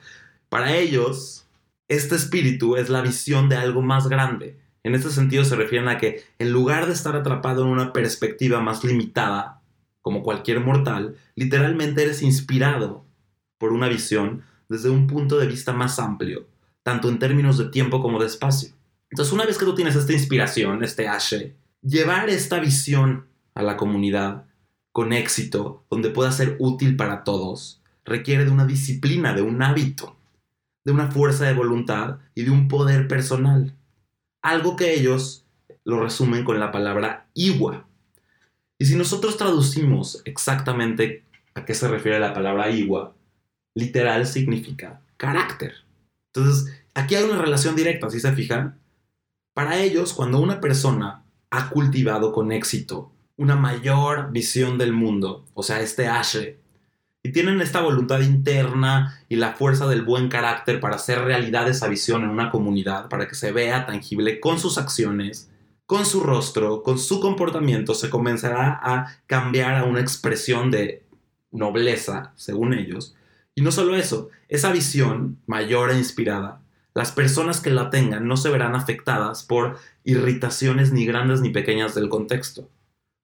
Para 0.48 0.76
ellos, 0.76 1.46
este 1.88 2.14
espíritu 2.14 2.76
es 2.76 2.90
la 2.90 3.00
visión 3.00 3.48
de 3.48 3.56
algo 3.56 3.82
más 3.82 4.08
grande. 4.08 4.58
En 4.82 4.94
este 4.94 5.10
sentido 5.10 5.44
se 5.44 5.56
refieren 5.56 5.88
a 5.88 5.98
que 5.98 6.22
en 6.38 6.52
lugar 6.52 6.86
de 6.86 6.92
estar 6.92 7.16
atrapado 7.16 7.62
en 7.62 7.68
una 7.68 7.92
perspectiva 7.92 8.60
más 8.60 8.84
limitada, 8.84 9.62
como 10.02 10.22
cualquier 10.22 10.60
mortal, 10.60 11.16
literalmente 11.34 12.02
eres 12.02 12.22
inspirado 12.22 13.04
por 13.58 13.72
una 13.72 13.88
visión 13.88 14.42
desde 14.68 14.88
un 14.88 15.06
punto 15.06 15.38
de 15.38 15.46
vista 15.46 15.72
más 15.72 15.98
amplio, 15.98 16.46
tanto 16.82 17.08
en 17.08 17.18
términos 17.18 17.58
de 17.58 17.66
tiempo 17.66 18.00
como 18.00 18.18
de 18.20 18.26
espacio. 18.26 18.70
Entonces, 19.10 19.32
una 19.34 19.44
vez 19.44 19.58
que 19.58 19.64
tú 19.64 19.74
tienes 19.74 19.96
esta 19.96 20.12
inspiración, 20.12 20.82
este 20.84 21.08
Ashe, 21.08 21.54
llevar 21.82 22.30
esta 22.30 22.60
visión 22.60 23.26
a 23.54 23.62
la 23.62 23.76
comunidad 23.76 24.44
con 24.92 25.12
éxito, 25.12 25.84
donde 25.90 26.10
pueda 26.10 26.32
ser 26.32 26.56
útil 26.58 26.96
para 26.96 27.24
todos, 27.24 27.80
requiere 28.04 28.44
de 28.44 28.50
una 28.50 28.66
disciplina, 28.66 29.32
de 29.34 29.42
un 29.42 29.62
hábito, 29.62 30.16
de 30.84 30.92
una 30.92 31.10
fuerza 31.10 31.44
de 31.44 31.54
voluntad 31.54 32.18
y 32.34 32.42
de 32.42 32.50
un 32.50 32.68
poder 32.68 33.06
personal. 33.06 33.74
Algo 34.42 34.76
que 34.76 34.94
ellos 34.94 35.44
lo 35.84 36.00
resumen 36.00 36.44
con 36.44 36.58
la 36.58 36.72
palabra 36.72 37.28
igua. 37.34 37.86
Y 38.78 38.86
si 38.86 38.96
nosotros 38.96 39.36
traducimos 39.36 40.22
exactamente 40.24 41.24
a 41.54 41.64
qué 41.64 41.74
se 41.74 41.88
refiere 41.88 42.18
la 42.18 42.32
palabra 42.32 42.70
igua, 42.70 43.14
literal 43.74 44.26
significa 44.26 45.02
carácter. 45.16 45.74
Entonces, 46.32 46.82
aquí 46.94 47.14
hay 47.14 47.24
una 47.24 47.40
relación 47.40 47.76
directa, 47.76 48.10
¿sí 48.10 48.20
se 48.20 48.32
fijan? 48.32 48.78
Para 49.54 49.78
ellos, 49.78 50.14
cuando 50.14 50.40
una 50.40 50.60
persona 50.60 51.24
ha 51.50 51.70
cultivado 51.70 52.32
con 52.32 52.52
éxito 52.52 53.12
una 53.40 53.56
mayor 53.56 54.32
visión 54.32 54.76
del 54.76 54.92
mundo, 54.92 55.46
o 55.54 55.62
sea, 55.62 55.80
este 55.80 56.08
Ashe, 56.08 56.58
y 57.22 57.32
tienen 57.32 57.62
esta 57.62 57.80
voluntad 57.80 58.20
interna 58.20 59.18
y 59.30 59.36
la 59.36 59.54
fuerza 59.54 59.86
del 59.86 60.02
buen 60.02 60.28
carácter 60.28 60.78
para 60.78 60.96
hacer 60.96 61.22
realidad 61.24 61.66
esa 61.66 61.88
visión 61.88 62.22
en 62.22 62.28
una 62.28 62.50
comunidad, 62.50 63.08
para 63.08 63.26
que 63.26 63.34
se 63.34 63.50
vea 63.50 63.86
tangible 63.86 64.40
con 64.40 64.58
sus 64.58 64.76
acciones, 64.76 65.50
con 65.86 66.04
su 66.04 66.20
rostro, 66.20 66.82
con 66.82 66.98
su 66.98 67.18
comportamiento, 67.18 67.94
se 67.94 68.10
comenzará 68.10 68.78
a 68.82 69.06
cambiar 69.26 69.76
a 69.76 69.84
una 69.84 70.00
expresión 70.00 70.70
de 70.70 71.02
nobleza, 71.50 72.34
según 72.36 72.74
ellos. 72.74 73.16
Y 73.54 73.62
no 73.62 73.72
solo 73.72 73.96
eso, 73.96 74.28
esa 74.50 74.70
visión 74.70 75.38
mayor 75.46 75.92
e 75.92 75.96
inspirada, 75.96 76.60
las 76.92 77.10
personas 77.10 77.62
que 77.62 77.70
la 77.70 77.88
tengan 77.88 78.28
no 78.28 78.36
se 78.36 78.50
verán 78.50 78.74
afectadas 78.74 79.44
por 79.44 79.78
irritaciones 80.04 80.92
ni 80.92 81.06
grandes 81.06 81.40
ni 81.40 81.48
pequeñas 81.48 81.94
del 81.94 82.10
contexto 82.10 82.68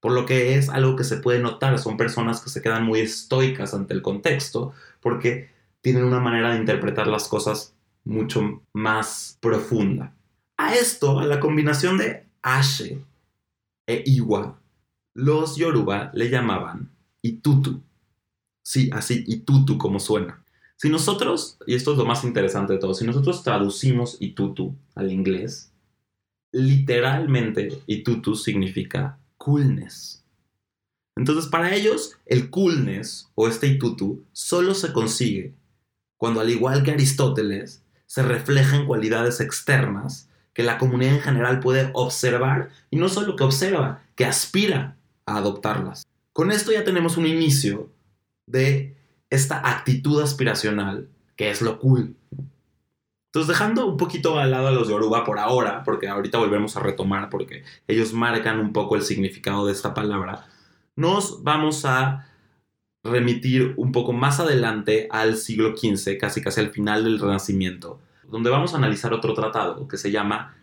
por 0.07 0.15
lo 0.15 0.25
que 0.25 0.55
es 0.55 0.69
algo 0.69 0.95
que 0.95 1.03
se 1.03 1.17
puede 1.17 1.41
notar, 1.41 1.77
son 1.81 1.97
personas 1.97 2.41
que 2.41 2.49
se 2.49 2.63
quedan 2.63 2.85
muy 2.85 3.01
estoicas 3.01 3.75
ante 3.75 3.93
el 3.93 4.03
contexto, 4.03 4.73
porque 5.01 5.51
tienen 5.81 6.05
una 6.05 6.21
manera 6.21 6.53
de 6.53 6.61
interpretar 6.61 7.09
las 7.09 7.27
cosas 7.27 7.75
mucho 8.05 8.63
más 8.73 9.37
profunda. 9.41 10.15
A 10.59 10.77
esto, 10.77 11.19
a 11.19 11.25
la 11.25 11.41
combinación 11.41 11.99
de 11.99 12.25
Ashe 12.41 13.01
e 13.85 14.05
Iwa, 14.07 14.61
los 15.15 15.57
Yoruba 15.57 16.13
le 16.15 16.31
llamaban 16.31 16.89
Itutu. 17.21 17.83
Sí, 18.63 18.89
así, 18.93 19.25
Itutu 19.27 19.77
como 19.77 19.99
suena. 19.99 20.41
Si 20.77 20.89
nosotros, 20.89 21.59
y 21.67 21.75
esto 21.75 21.91
es 21.91 21.99
lo 21.99 22.05
más 22.05 22.23
interesante 22.23 22.75
de 22.75 22.79
todo, 22.79 22.95
si 22.95 23.05
nosotros 23.05 23.43
traducimos 23.43 24.19
Itutu 24.21 24.73
al 24.95 25.11
inglés, 25.11 25.73
literalmente 26.53 27.83
Itutu 27.89 28.37
significa 28.37 29.19
coolness. 29.39 30.25
Entonces, 31.17 31.47
para 31.47 31.75
ellos, 31.75 32.19
el 32.27 32.51
coolness 32.51 33.31
o 33.35 33.49
este 33.49 33.67
itutu 33.67 34.25
solo 34.33 34.75
se 34.75 34.93
consigue 34.93 35.55
cuando, 36.19 36.41
al 36.41 36.51
igual 36.51 36.83
que 36.83 36.91
Aristóteles, 36.91 37.83
se 38.07 38.23
reflejan 38.23 38.87
cualidades 38.87 39.41
externas 39.41 40.29
que 40.53 40.63
la 40.63 40.79
comunidad 40.79 41.15
en 41.15 41.21
general 41.21 41.61
puede 41.61 41.91
observar 41.93 42.71
y 42.91 42.97
no 42.97 43.09
solo 43.09 43.37
que 43.37 43.45
observa, 43.45 44.03
que 44.15 44.25
aspira 44.25 44.97
a 45.27 45.37
adoptarlas. 45.37 46.07
Con 46.33 46.51
esto 46.51 46.73
ya 46.73 46.85
tenemos 46.85 47.17
un 47.17 47.27
inicio 47.27 47.91
de 48.47 48.97
esta 49.29 49.69
actitud 49.69 50.23
aspiracional 50.23 51.09
que 51.37 51.51
es 51.51 51.61
lo 51.61 51.79
cool. 51.79 52.17
Entonces, 53.37 53.55
dejando 53.55 53.85
un 53.85 53.99
poquito 53.99 54.39
al 54.39 54.51
lado 54.51 54.69
a 54.69 54.71
los 54.71 54.89
Yoruba 54.89 55.23
por 55.23 55.39
ahora, 55.39 55.83
porque 55.85 56.09
ahorita 56.09 56.39
volvemos 56.39 56.75
a 56.75 56.81
retomar, 56.81 57.29
porque 57.29 57.65
ellos 57.87 58.15
marcan 58.15 58.59
un 58.59 58.73
poco 58.73 58.97
el 58.97 59.03
significado 59.03 59.67
de 59.67 59.73
esta 59.73 59.93
palabra, 59.93 60.47
nos 60.97 61.43
vamos 61.43 61.85
a 61.85 62.31
remitir 63.05 63.75
un 63.77 63.93
poco 63.93 64.15
más 64.15 64.41
adelante 64.41 65.07
al 65.11 65.37
siglo 65.37 65.77
XV, 65.77 66.17
casi 66.19 66.41
casi 66.41 66.61
al 66.61 66.71
final 66.71 67.05
del 67.05 67.19
Renacimiento, 67.19 68.01
donde 68.27 68.49
vamos 68.49 68.73
a 68.73 68.79
analizar 68.79 69.13
otro 69.13 69.35
tratado 69.35 69.87
que 69.87 69.99
se 69.99 70.11
llama 70.11 70.57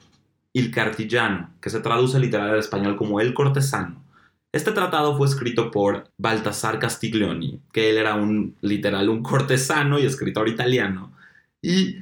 Il 0.51 0.71
Cartillano, 0.71 1.53
que 1.61 1.69
se 1.69 1.79
traduce 1.79 2.19
literal 2.19 2.49
al 2.49 2.59
español 2.59 2.95
como 2.95 3.21
El 3.21 3.35
Cortesano. 3.35 4.03
Este 4.51 4.71
tratado 4.71 5.15
fue 5.15 5.27
escrito 5.27 5.69
por 5.69 6.05
Baltasar 6.17 6.79
Castiglioni, 6.79 7.61
que 7.71 7.91
él 7.91 7.97
era 7.97 8.15
un 8.15 8.55
literal 8.61 9.09
un 9.09 9.21
cortesano 9.21 9.99
y 9.99 10.07
escritor 10.07 10.49
italiano, 10.49 11.13
y 11.61 11.97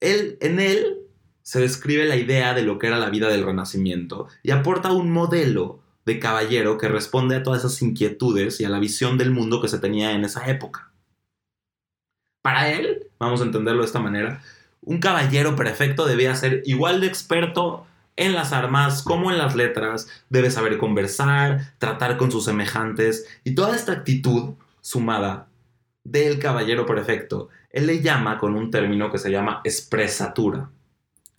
en 0.00 0.60
él 0.60 1.04
se 1.42 1.60
describe 1.60 2.04
la 2.06 2.16
idea 2.16 2.54
de 2.54 2.62
lo 2.62 2.78
que 2.78 2.86
era 2.86 2.98
la 2.98 3.10
vida 3.10 3.28
del 3.28 3.44
Renacimiento 3.44 4.28
y 4.42 4.50
aporta 4.50 4.92
un 4.92 5.12
modelo 5.12 5.80
de 6.06 6.18
caballero 6.18 6.78
que 6.78 6.88
responde 6.88 7.36
a 7.36 7.42
todas 7.42 7.60
esas 7.60 7.80
inquietudes 7.82 8.60
y 8.60 8.64
a 8.64 8.70
la 8.70 8.78
visión 8.78 9.18
del 9.18 9.30
mundo 9.30 9.60
que 9.60 9.68
se 9.68 9.78
tenía 9.78 10.12
en 10.12 10.24
esa 10.24 10.48
época. 10.50 10.90
Para 12.42 12.70
él, 12.70 13.06
vamos 13.18 13.40
a 13.40 13.44
entenderlo 13.44 13.80
de 13.80 13.86
esta 13.86 14.00
manera, 14.00 14.42
un 14.82 14.98
caballero 14.98 15.56
perfecto 15.56 16.06
debía 16.06 16.34
ser 16.34 16.62
igual 16.66 17.00
de 17.00 17.06
experto 17.06 17.86
en 18.16 18.34
las 18.34 18.52
armas 18.52 19.02
como 19.02 19.30
en 19.30 19.38
las 19.38 19.56
letras, 19.56 20.08
debe 20.28 20.50
saber 20.50 20.78
conversar, 20.78 21.74
tratar 21.78 22.16
con 22.16 22.30
sus 22.30 22.44
semejantes 22.44 23.26
y 23.44 23.54
toda 23.54 23.74
esta 23.74 23.92
actitud 23.92 24.54
sumada 24.80 25.48
del 26.04 26.38
caballero 26.38 26.84
perfecto 26.84 27.48
él 27.74 27.88
le 27.88 28.00
llama 28.00 28.38
con 28.38 28.54
un 28.54 28.70
término 28.70 29.10
que 29.10 29.18
se 29.18 29.32
llama 29.32 29.60
expresatura. 29.64 30.70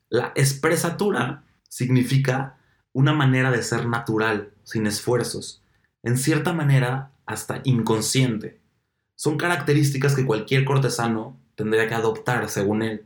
La 0.10 0.34
expresatura 0.36 1.46
significa 1.70 2.58
una 2.92 3.14
manera 3.14 3.52
de 3.52 3.64
ser 3.64 3.88
natural, 3.88 4.52
sin 4.66 4.86
esfuerzos, 4.86 5.64
en 6.04 6.18
cierta 6.18 6.52
manera 6.52 7.12
hasta 7.26 7.62
inconsciente. 7.64 8.60
son 9.16 9.38
características 9.38 10.14
que 10.14 10.26
cualquier 10.26 10.66
cortesano 10.66 11.40
tendría 11.56 11.88
que 11.88 11.94
adoptar 11.94 12.50
según 12.50 12.82
él. 12.82 13.06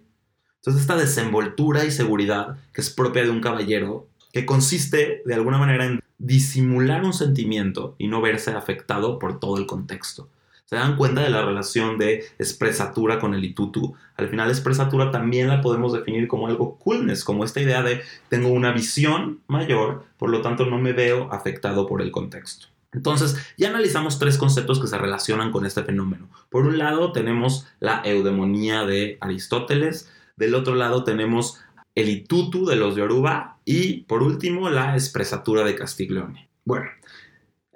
Entonces 0.56 0.82
esta 0.82 0.96
desenvoltura 0.96 1.86
y 1.86 1.92
seguridad 1.92 2.58
que 2.74 2.82
es 2.82 2.90
propia 2.90 3.22
de 3.22 3.30
un 3.30 3.42
caballero, 3.42 4.08
que 4.34 4.48
consiste 4.48 5.22
de 5.24 5.34
alguna 5.36 5.60
manera 5.60 5.86
en 5.86 6.02
disimular 6.18 7.04
un 7.04 7.14
sentimiento 7.14 7.96
y 8.00 8.08
no 8.08 8.22
verse 8.22 8.52
afectado 8.54 9.20
por 9.20 9.40
todo 9.40 9.58
el 9.58 9.68
contexto. 9.68 10.30
¿Se 10.70 10.76
dan 10.76 10.98
cuenta 10.98 11.22
de 11.24 11.32
la 11.32 11.44
relación 11.44 11.98
de 11.98 12.26
expresatura 12.38 13.18
con 13.18 13.34
el 13.34 13.44
itutu? 13.44 13.96
Al 14.16 14.30
final, 14.30 14.50
expresatura 14.50 15.10
también 15.10 15.48
la 15.48 15.62
podemos 15.62 15.94
definir 15.94 16.28
como 16.28 16.46
algo 16.46 16.78
coolness, 16.78 17.24
como 17.24 17.44
esta 17.44 17.60
idea 17.60 17.82
de 17.82 18.04
tengo 18.28 18.50
una 18.50 18.72
visión 18.72 19.40
mayor, 19.48 20.06
por 20.20 20.30
lo 20.30 20.42
tanto 20.42 20.68
no 20.68 20.78
me 20.78 20.94
veo 20.94 21.34
afectado 21.34 21.88
por 21.88 22.04
el 22.04 22.12
contexto. 22.12 22.68
Entonces, 22.92 23.36
ya 23.58 23.70
analizamos 23.70 24.20
tres 24.20 24.38
conceptos 24.38 24.80
que 24.80 24.86
se 24.86 25.00
relacionan 25.00 25.52
con 25.52 25.66
este 25.66 25.82
fenómeno. 25.82 26.30
Por 26.52 26.68
un 26.68 26.78
lado, 26.78 27.14
tenemos 27.14 27.66
la 27.80 28.04
eudemonía 28.06 28.86
de 28.86 29.18
Aristóteles, 29.22 30.12
del 30.38 30.54
otro 30.54 30.76
lado 30.76 31.04
tenemos 31.04 31.60
el 31.96 32.10
itutu 32.10 32.68
de 32.68 32.76
los 32.76 32.96
Yoruba 32.96 33.58
y 33.66 34.02
por 34.02 34.22
último 34.22 34.70
la 34.70 34.94
expresatura 34.94 35.64
de 35.64 35.74
Castiglione. 35.74 36.48
Bueno, 36.64 36.92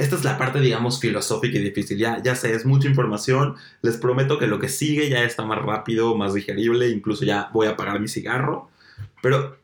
esta 0.03 0.15
es 0.15 0.23
la 0.23 0.37
parte, 0.37 0.59
digamos, 0.59 0.99
filosófica 0.99 1.57
y 1.57 1.63
difícil. 1.63 1.97
Ya, 1.97 2.21
ya 2.21 2.35
sé, 2.35 2.53
es 2.53 2.65
mucha 2.65 2.87
información. 2.87 3.55
Les 3.81 3.97
prometo 3.97 4.37
que 4.37 4.47
lo 4.47 4.59
que 4.59 4.69
sigue 4.69 5.09
ya 5.09 5.23
está 5.23 5.45
más 5.45 5.61
rápido, 5.61 6.15
más 6.15 6.33
digerible. 6.33 6.89
Incluso 6.89 7.25
ya 7.25 7.49
voy 7.53 7.67
a 7.67 7.71
apagar 7.71 7.99
mi 7.99 8.07
cigarro. 8.07 8.69
Pero 9.21 9.57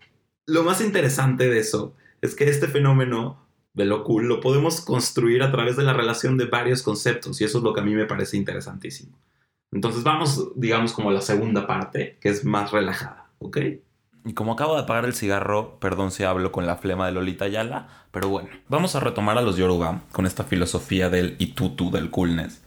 lo 0.46 0.64
más 0.64 0.82
interesante 0.82 1.50
de 1.50 1.60
eso 1.60 1.94
es 2.22 2.36
que 2.36 2.50
este 2.50 2.68
fenómeno 2.68 3.46
de 3.74 3.86
lo 3.86 4.04
cool 4.04 4.28
lo 4.28 4.42
podemos 4.42 4.82
construir 4.82 5.44
a 5.44 5.52
través 5.52 5.78
de 5.78 5.84
la 5.84 5.94
relación 5.94 6.38
de 6.38 6.46
varios 6.46 6.82
conceptos. 6.82 7.40
Y 7.40 7.44
eso 7.44 7.60
es 7.60 7.64
lo 7.64 7.74
que 7.74 7.82
a 7.82 7.84
mí 7.84 7.94
me 7.94 8.06
parece 8.06 8.38
interesantísimo. 8.38 9.18
Entonces 9.72 10.04
vamos, 10.04 10.52
digamos, 10.56 10.94
como 10.94 11.10
a 11.10 11.14
la 11.14 11.22
segunda 11.22 11.68
parte, 11.68 12.18
que 12.20 12.30
es 12.30 12.44
más 12.46 12.72
relajada. 12.72 13.30
¿Ok? 13.40 13.58
Y 14.26 14.34
como 14.34 14.54
acabo 14.54 14.76
de 14.76 14.82
apagar 14.82 15.06
el 15.06 15.14
cigarro, 15.14 15.80
perdón 15.80 16.12
si 16.12 16.24
hablo 16.24 16.52
con 16.52 16.66
la 16.66 16.76
flema 16.76 17.06
de 17.06 17.14
Lolita 17.14 17.48
Yala, 17.48 17.88
pero 18.12 18.28
bueno, 18.30 18.50
vamos 18.68 18.96
a 18.96 19.00
retomar 19.00 19.38
a 19.38 19.42
los 19.42 19.56
Yoruba 19.56 20.02
con 20.12 20.26
esta 20.26 20.44
filosofía 20.44 21.10
del 21.10 21.36
itutu, 21.40 21.90
del 21.92 22.10
coolness. 22.10 22.62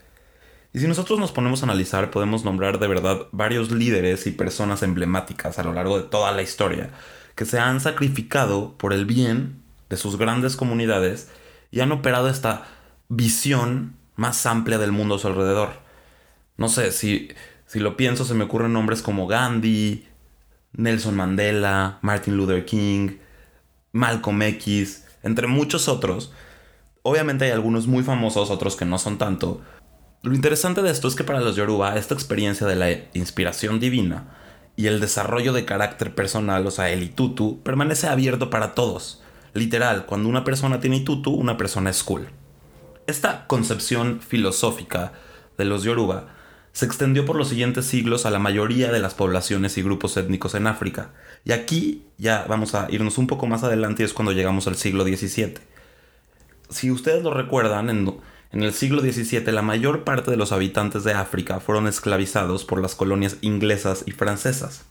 Y 0.73 0.79
si 0.79 0.87
nosotros 0.87 1.19
nos 1.19 1.31
ponemos 1.31 1.61
a 1.61 1.65
analizar, 1.65 2.09
podemos 2.09 2.43
nombrar 2.43 2.79
de 2.79 2.87
verdad 2.87 3.27
varios 3.31 3.71
líderes 3.71 4.25
y 4.25 4.31
personas 4.31 4.81
emblemáticas 4.81 5.59
a 5.59 5.63
lo 5.63 5.73
largo 5.73 5.97
de 5.97 6.07
toda 6.07 6.31
la 6.31 6.41
historia 6.41 6.89
que 7.35 7.45
se 7.45 7.59
han 7.59 7.79
sacrificado 7.79 8.75
por 8.77 8.93
el 8.93 9.05
bien 9.05 9.61
de 9.89 9.97
sus 9.97 10.17
grandes 10.17 10.55
comunidades 10.55 11.29
y 11.71 11.81
han 11.81 11.91
operado 11.91 12.29
esta 12.29 12.65
visión 13.09 13.95
más 14.15 14.45
amplia 14.45 14.77
del 14.77 14.91
mundo 14.91 15.15
a 15.15 15.19
su 15.19 15.27
alrededor. 15.27 15.69
No 16.57 16.69
sé, 16.69 16.91
si, 16.91 17.29
si 17.65 17.79
lo 17.79 17.97
pienso, 17.97 18.25
se 18.25 18.33
me 18.33 18.43
ocurren 18.43 18.73
nombres 18.73 19.01
como 19.01 19.27
Gandhi, 19.27 20.07
Nelson 20.73 21.15
Mandela, 21.15 21.99
Martin 22.01 22.35
Luther 22.35 22.65
King, 22.65 23.17
Malcolm 23.91 24.41
X, 24.41 25.05
entre 25.23 25.47
muchos 25.47 25.87
otros. 25.87 26.31
Obviamente 27.03 27.45
hay 27.45 27.51
algunos 27.51 27.87
muy 27.87 28.03
famosos, 28.03 28.49
otros 28.49 28.75
que 28.75 28.85
no 28.85 28.97
son 28.97 29.17
tanto. 29.17 29.61
Lo 30.21 30.33
interesante 30.33 30.81
de 30.81 30.89
esto 30.89 31.07
es 31.07 31.15
que 31.15 31.23
para 31.23 31.41
los 31.41 31.55
Yoruba 31.55 31.97
esta 31.97 32.13
experiencia 32.13 32.65
de 32.65 32.75
la 32.75 32.91
inspiración 33.13 33.79
divina 33.79 34.37
y 34.75 34.87
el 34.87 34.99
desarrollo 34.99 35.53
de 35.53 35.65
carácter 35.65 36.15
personal, 36.15 36.65
o 36.65 36.71
sea, 36.71 36.89
el 36.89 37.03
itutu, 37.03 37.61
permanece 37.61 38.07
abierto 38.07 38.49
para 38.49 38.73
todos. 38.73 39.21
Literal, 39.53 40.05
cuando 40.05 40.29
una 40.29 40.43
persona 40.43 40.79
tiene 40.79 40.97
itutu, 40.97 41.31
una 41.31 41.57
persona 41.57 41.89
es 41.89 42.03
cool. 42.03 42.29
Esta 43.05 43.45
concepción 43.47 44.21
filosófica 44.21 45.11
de 45.57 45.65
los 45.65 45.83
Yoruba 45.83 46.29
se 46.73 46.85
extendió 46.85 47.23
por 47.23 47.35
los 47.35 47.49
siguientes 47.49 47.85
siglos 47.85 48.25
a 48.25 48.31
la 48.31 48.39
mayoría 48.39 48.91
de 48.91 48.99
las 48.99 49.13
poblaciones 49.13 49.77
y 49.77 49.83
grupos 49.83 50.17
étnicos 50.17 50.55
en 50.55 50.65
África. 50.65 51.11
Y 51.45 51.51
aquí 51.51 52.03
ya 52.17 52.45
vamos 52.49 52.73
a 52.73 52.87
irnos 52.89 53.19
un 53.19 53.27
poco 53.27 53.45
más 53.45 53.63
adelante 53.63 54.01
y 54.01 54.05
es 54.05 54.13
cuando 54.13 54.31
llegamos 54.31 54.65
al 54.65 54.75
siglo 54.75 55.03
XVII. 55.03 55.53
Si 56.69 56.89
ustedes 56.89 57.21
lo 57.21 57.31
recuerdan, 57.31 57.91
en, 57.91 58.19
el 58.51 58.73
siglo 58.73 59.01
XVII 59.01 59.51
la 59.51 59.61
mayor 59.61 60.03
parte 60.03 60.31
de 60.31 60.37
los 60.37 60.51
habitantes 60.51 61.03
de 61.03 61.13
África 61.13 61.59
fueron 61.59 61.85
esclavizados 61.85 62.65
por 62.65 62.81
las 62.81 62.95
colonias 62.95 63.37
inglesas 63.41 64.03
y 64.07 64.11
francesas. 64.11 64.83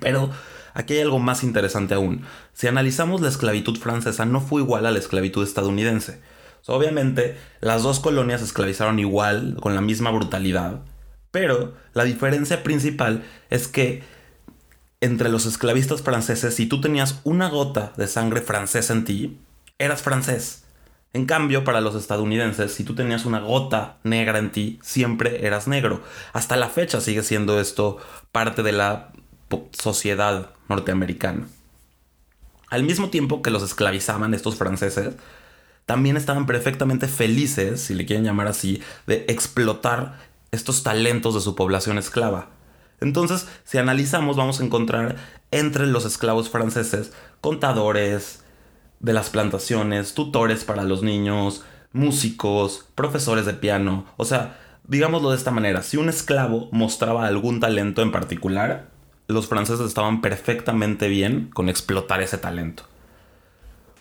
Pero 0.00 0.30
aquí 0.72 0.94
hay 0.94 1.00
algo 1.00 1.18
más 1.18 1.42
interesante 1.42 1.94
aún. 1.94 2.22
Si 2.54 2.68
analizamos 2.68 3.20
la 3.20 3.28
esclavitud 3.28 3.76
francesa 3.76 4.24
no 4.24 4.40
fue 4.40 4.62
igual 4.62 4.86
a 4.86 4.92
la 4.92 5.00
esclavitud 5.00 5.42
estadounidense. 5.42 6.20
obviamente, 6.66 7.36
las 7.60 7.82
dos 7.82 7.98
colonias 7.98 8.40
esclavizaron 8.40 9.00
igual, 9.00 9.56
con 9.60 9.74
la 9.74 9.80
misma 9.80 10.10
brutalidad, 10.10 10.82
pero 11.30 11.74
la 11.94 12.04
diferencia 12.04 12.62
principal 12.62 13.24
es 13.50 13.68
que 13.68 14.02
entre 15.00 15.28
los 15.28 15.46
esclavistas 15.46 16.02
franceses, 16.02 16.54
si 16.54 16.66
tú 16.66 16.80
tenías 16.80 17.20
una 17.24 17.48
gota 17.48 17.92
de 17.96 18.08
sangre 18.08 18.40
francesa 18.40 18.92
en 18.92 19.04
ti, 19.04 19.38
eras 19.78 20.02
francés. 20.02 20.64
En 21.12 21.24
cambio, 21.24 21.64
para 21.64 21.80
los 21.80 21.94
estadounidenses, 21.94 22.72
si 22.72 22.84
tú 22.84 22.94
tenías 22.94 23.24
una 23.24 23.40
gota 23.40 23.98
negra 24.02 24.38
en 24.38 24.50
ti, 24.50 24.78
siempre 24.82 25.46
eras 25.46 25.68
negro. 25.68 26.02
Hasta 26.32 26.56
la 26.56 26.68
fecha 26.68 27.00
sigue 27.00 27.22
siendo 27.22 27.60
esto 27.60 27.98
parte 28.32 28.62
de 28.62 28.72
la 28.72 29.12
sociedad 29.72 30.50
norteamericana. 30.68 31.46
Al 32.68 32.82
mismo 32.82 33.08
tiempo 33.08 33.40
que 33.40 33.50
los 33.50 33.62
esclavizaban 33.62 34.34
estos 34.34 34.56
franceses, 34.56 35.14
también 35.86 36.18
estaban 36.18 36.44
perfectamente 36.44 37.08
felices, 37.08 37.80
si 37.80 37.94
le 37.94 38.04
quieren 38.04 38.24
llamar 38.24 38.46
así, 38.46 38.82
de 39.06 39.24
explotar 39.28 40.18
estos 40.52 40.82
talentos 40.82 41.34
de 41.34 41.40
su 41.40 41.54
población 41.54 41.98
esclava. 41.98 42.48
Entonces, 43.00 43.48
si 43.64 43.78
analizamos, 43.78 44.36
vamos 44.36 44.60
a 44.60 44.64
encontrar 44.64 45.16
entre 45.50 45.86
los 45.86 46.04
esclavos 46.04 46.50
franceses 46.50 47.12
contadores 47.40 48.44
de 49.00 49.12
las 49.12 49.30
plantaciones, 49.30 50.14
tutores 50.14 50.64
para 50.64 50.82
los 50.82 51.02
niños, 51.02 51.62
músicos, 51.92 52.86
profesores 52.94 53.46
de 53.46 53.54
piano. 53.54 54.06
O 54.16 54.24
sea, 54.24 54.58
digámoslo 54.84 55.30
de 55.30 55.36
esta 55.36 55.50
manera, 55.50 55.82
si 55.82 55.96
un 55.96 56.08
esclavo 56.08 56.68
mostraba 56.72 57.26
algún 57.26 57.60
talento 57.60 58.02
en 58.02 58.10
particular, 58.10 58.88
los 59.28 59.46
franceses 59.46 59.86
estaban 59.86 60.20
perfectamente 60.20 61.08
bien 61.08 61.50
con 61.52 61.68
explotar 61.68 62.22
ese 62.22 62.38
talento. 62.38 62.84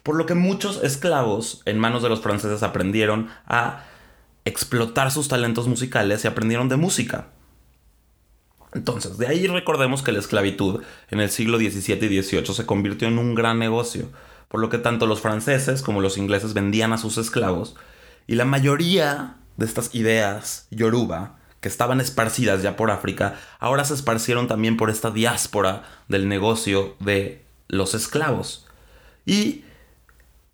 Por 0.02 0.16
lo 0.16 0.26
que 0.26 0.36
muchos 0.36 0.82
esclavos 0.84 1.62
en 1.66 1.80
manos 1.80 2.02
de 2.02 2.10
los 2.10 2.22
franceses 2.22 2.64
aprendieron 2.64 3.28
a 3.46 3.84
explotar 4.48 5.12
sus 5.12 5.28
talentos 5.28 5.68
musicales 5.68 6.24
y 6.24 6.28
aprendieron 6.28 6.70
de 6.70 6.78
música. 6.78 7.28
Entonces, 8.74 9.18
de 9.18 9.28
ahí 9.28 9.48
recordemos 9.48 10.04
que 10.04 10.12
la 10.12 10.20
esclavitud 10.20 10.82
en 11.10 11.20
el 11.20 11.30
siglo 11.30 11.58
XVII 11.58 12.06
y 12.06 12.22
XVIII 12.22 12.54
se 12.54 12.66
convirtió 12.66 13.08
en 13.08 13.18
un 13.18 13.36
gran 13.36 13.60
negocio, 13.60 14.10
por 14.48 14.62
lo 14.62 14.70
que 14.70 14.78
tanto 14.78 15.06
los 15.06 15.22
franceses 15.22 15.82
como 15.82 16.02
los 16.02 16.18
ingleses 16.18 16.54
vendían 16.54 16.94
a 16.94 16.98
sus 16.98 17.18
esclavos, 17.18 17.76
y 18.28 18.36
la 18.36 18.46
mayoría 18.46 19.36
de 19.58 19.66
estas 19.66 19.94
ideas 19.96 20.68
yoruba, 20.72 21.40
que 21.60 21.68
estaban 21.68 22.00
esparcidas 22.00 22.62
ya 22.62 22.76
por 22.76 22.92
África, 22.92 23.36
ahora 23.60 23.84
se 23.84 23.96
esparcieron 23.96 24.48
también 24.48 24.78
por 24.78 24.90
esta 24.90 25.12
diáspora 25.12 25.84
del 26.08 26.30
negocio 26.30 26.96
de 27.00 27.44
los 27.68 27.96
esclavos. 27.96 28.68
Y 29.26 29.64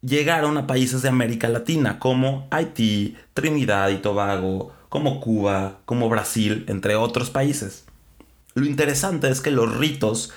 llegaron 0.04 0.58
a 0.58 0.68
países 0.68 1.02
de 1.02 1.10
América 1.10 1.48
Latina 1.48 1.98
como 1.98 2.48
Haití, 2.52 3.18
Trinidad 3.34 3.89
y 3.89 3.98
Tobago, 3.98 4.72
como 4.89 5.20
Cuba, 5.20 5.80
como 5.86 6.10
Brasil, 6.10 6.66
entre 6.68 6.96
otros 6.96 7.30
países. 7.30 7.86
Lo 8.54 8.66
interesante 8.66 9.30
es 9.30 9.42
que 9.42 9.50
los 9.50 9.76
ritos 9.76 10.32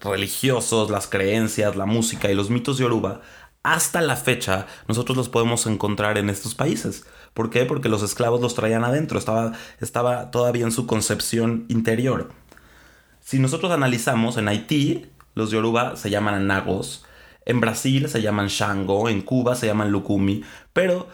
religiosos, 0.00 0.90
las 0.90 1.08
creencias, 1.08 1.74
la 1.74 1.86
música 1.86 2.30
y 2.30 2.34
los 2.34 2.50
mitos 2.50 2.78
de 2.78 2.84
yoruba, 2.84 3.22
hasta 3.64 4.02
la 4.02 4.14
fecha 4.14 4.66
nosotros 4.86 5.16
los 5.16 5.28
podemos 5.28 5.66
encontrar 5.66 6.18
en 6.18 6.30
estos 6.30 6.54
países. 6.54 7.06
¿Por 7.32 7.50
qué? 7.50 7.64
Porque 7.64 7.88
los 7.88 8.02
esclavos 8.02 8.40
los 8.40 8.54
traían 8.54 8.84
adentro, 8.84 9.18
estaba, 9.18 9.52
estaba 9.80 10.30
todavía 10.30 10.64
en 10.64 10.70
su 10.70 10.86
concepción 10.86 11.64
interior. 11.68 12.30
Si 13.20 13.38
nosotros 13.40 13.72
analizamos 13.72 14.36
en 14.36 14.46
Haití, 14.46 15.06
los 15.34 15.50
yoruba 15.50 15.96
se 15.96 16.10
llaman 16.10 16.46
nagos, 16.46 17.04
en 17.46 17.60
Brasil 17.60 18.08
se 18.08 18.22
llaman 18.22 18.48
Shango, 18.48 19.08
en 19.08 19.22
Cuba 19.22 19.54
se 19.54 19.66
llaman 19.66 19.90
Lukumi, 19.90 20.42
pero 20.72 21.08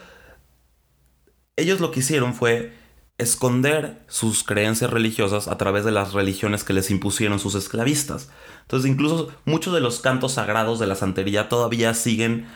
ellos 1.55 1.79
lo 1.79 1.91
que 1.91 1.99
hicieron 1.99 2.33
fue 2.33 2.73
esconder 3.17 4.01
sus 4.07 4.43
creencias 4.43 4.89
religiosas 4.89 5.47
a 5.47 5.57
través 5.57 5.85
de 5.85 5.91
las 5.91 6.13
religiones 6.13 6.63
que 6.63 6.73
les 6.73 6.89
impusieron 6.89 7.39
sus 7.39 7.53
esclavistas. 7.53 8.29
Entonces 8.61 8.89
incluso 8.89 9.29
muchos 9.45 9.73
de 9.73 9.81
los 9.81 9.99
cantos 9.99 10.33
sagrados 10.33 10.79
de 10.79 10.87
la 10.87 10.95
santería 10.95 11.47
todavía 11.47 11.93
siguen 11.93 12.47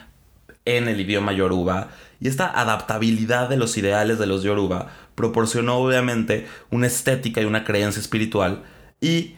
en 0.66 0.88
el 0.88 1.00
idioma 1.00 1.34
yoruba 1.34 1.90
y 2.20 2.28
esta 2.28 2.48
adaptabilidad 2.48 3.50
de 3.50 3.58
los 3.58 3.78
ideales 3.78 4.18
de 4.18 4.26
los 4.26 4.42
yoruba 4.42 4.92
proporcionó 5.14 5.76
obviamente 5.76 6.48
una 6.72 6.88
estética 6.88 7.42
y 7.42 7.46
una 7.46 7.64
creencia 7.64 8.00
espiritual 8.00 8.64
y, 9.00 9.36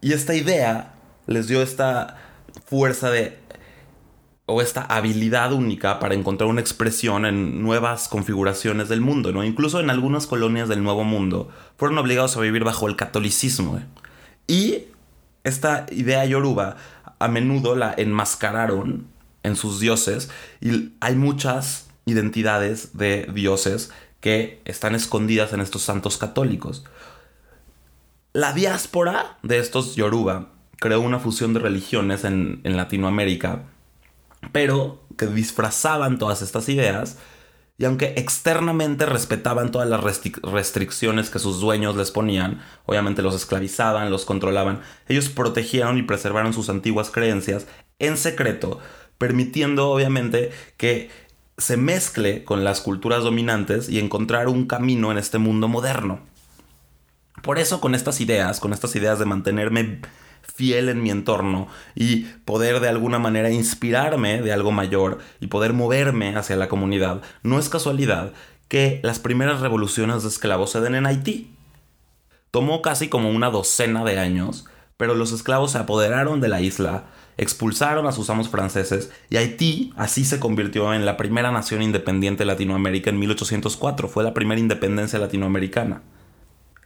y 0.00 0.12
esta 0.14 0.34
idea 0.34 0.94
les 1.26 1.48
dio 1.48 1.60
esta 1.60 2.23
fuerza 2.66 3.10
de 3.10 3.38
o 4.46 4.60
esta 4.60 4.82
habilidad 4.82 5.52
única 5.52 5.98
para 5.98 6.14
encontrar 6.14 6.50
una 6.50 6.60
expresión 6.60 7.24
en 7.24 7.62
nuevas 7.62 8.08
configuraciones 8.08 8.88
del 8.90 9.00
mundo, 9.00 9.32
¿no? 9.32 9.42
Incluso 9.42 9.80
en 9.80 9.88
algunas 9.88 10.26
colonias 10.26 10.68
del 10.68 10.82
Nuevo 10.82 11.04
Mundo 11.04 11.50
fueron 11.78 11.96
obligados 11.96 12.36
a 12.36 12.40
vivir 12.40 12.62
bajo 12.62 12.86
el 12.86 12.96
catolicismo. 12.96 13.78
¿eh? 13.78 13.86
Y 14.46 14.84
esta 15.44 15.86
idea 15.90 16.24
yoruba 16.26 16.76
a 17.18 17.28
menudo 17.28 17.74
la 17.74 17.94
enmascararon 17.96 19.06
en 19.42 19.56
sus 19.56 19.80
dioses 19.80 20.30
y 20.60 20.92
hay 21.00 21.14
muchas 21.16 21.88
identidades 22.04 22.96
de 22.98 23.26
dioses 23.32 23.92
que 24.20 24.60
están 24.66 24.94
escondidas 24.94 25.54
en 25.54 25.60
estos 25.60 25.82
santos 25.82 26.18
católicos. 26.18 26.84
La 28.34 28.52
diáspora 28.52 29.38
de 29.42 29.58
estos 29.58 29.96
yoruba 29.96 30.53
creó 30.80 31.00
una 31.00 31.18
fusión 31.18 31.54
de 31.54 31.60
religiones 31.60 32.24
en, 32.24 32.60
Latinoamérica, 32.64 33.62
pero 34.52 35.04
que 35.16 35.26
disfrazaban 35.26 36.18
todas 36.18 36.42
estas 36.42 36.68
ideas 36.68 37.18
y 37.76 37.86
aunque 37.86 38.14
externamente 38.16 39.04
respetaban 39.04 39.72
todas 39.72 39.88
las 39.88 40.00
restricciones 40.42 41.30
que 41.30 41.40
sus 41.40 41.60
dueños 41.60 41.96
les 41.96 42.12
ponían, 42.12 42.62
obviamente 42.86 43.22
los 43.22 43.34
esclavizaban, 43.34 44.10
los 44.10 44.24
controlaban, 44.24 44.80
ellos 45.08 45.28
protegieron 45.28 45.98
y 45.98 46.02
preservaron 46.02 46.52
sus 46.52 46.68
antiguas 46.68 47.10
creencias 47.10 47.66
en 47.98 48.16
secreto, 48.16 48.78
permitiendo 49.18 49.90
obviamente 49.90 50.52
que 50.76 51.10
se 51.58 51.76
mezcle 51.76 52.44
con 52.44 52.64
las 52.64 52.80
culturas 52.80 53.22
dominantes 53.22 53.88
y 53.88 53.98
encontrar 53.98 54.48
un 54.48 54.66
camino 54.66 55.10
en 55.10 55.18
este 55.18 55.38
mundo 55.38 55.68
moderno. 55.68 56.20
Por 57.42 57.58
eso 57.58 57.80
con 57.80 57.94
estas 57.94 58.20
ideas, 58.20 58.60
con 58.60 58.72
estas 58.72 58.94
ideas 58.96 59.18
de 59.18 59.26
mantenerme 59.26 60.00
fiel 60.52 60.88
en 60.88 61.02
mi 61.02 61.10
entorno 61.10 61.68
y 61.94 62.24
poder 62.44 62.80
de 62.80 62.88
alguna 62.88 63.18
manera 63.18 63.50
inspirarme 63.50 64.42
de 64.42 64.52
algo 64.52 64.72
mayor 64.72 65.18
y 65.40 65.48
poder 65.48 65.72
moverme 65.72 66.36
hacia 66.36 66.56
la 66.56 66.68
comunidad, 66.68 67.22
no 67.42 67.58
es 67.58 67.68
casualidad 67.68 68.32
que 68.68 69.00
las 69.02 69.18
primeras 69.18 69.60
revoluciones 69.60 70.22
de 70.22 70.28
esclavos 70.28 70.70
se 70.70 70.80
den 70.80 70.94
en 70.94 71.06
Haití. 71.06 71.50
Tomó 72.50 72.82
casi 72.82 73.08
como 73.08 73.30
una 73.30 73.50
docena 73.50 74.04
de 74.04 74.18
años, 74.18 74.64
pero 74.96 75.14
los 75.14 75.32
esclavos 75.32 75.72
se 75.72 75.78
apoderaron 75.78 76.40
de 76.40 76.48
la 76.48 76.60
isla, 76.60 77.04
expulsaron 77.36 78.06
a 78.06 78.12
sus 78.12 78.30
amos 78.30 78.48
franceses 78.48 79.10
y 79.28 79.36
Haití 79.36 79.92
así 79.96 80.24
se 80.24 80.38
convirtió 80.38 80.94
en 80.94 81.04
la 81.04 81.16
primera 81.16 81.50
nación 81.50 81.82
independiente 81.82 82.40
de 82.40 82.46
Latinoamérica 82.46 83.10
en 83.10 83.18
1804, 83.18 84.08
fue 84.08 84.22
la 84.22 84.34
primera 84.34 84.60
independencia 84.60 85.18
latinoamericana. 85.18 86.02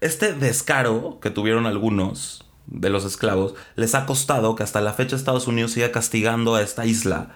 Este 0.00 0.32
descaro 0.32 1.18
que 1.20 1.30
tuvieron 1.30 1.66
algunos 1.66 2.47
de 2.70 2.90
los 2.90 3.04
esclavos 3.04 3.54
les 3.76 3.94
ha 3.94 4.06
costado 4.06 4.54
que 4.54 4.62
hasta 4.62 4.80
la 4.80 4.92
fecha 4.92 5.16
Estados 5.16 5.46
Unidos 5.46 5.72
siga 5.72 5.90
castigando 5.90 6.54
a 6.54 6.62
esta 6.62 6.86
isla. 6.86 7.30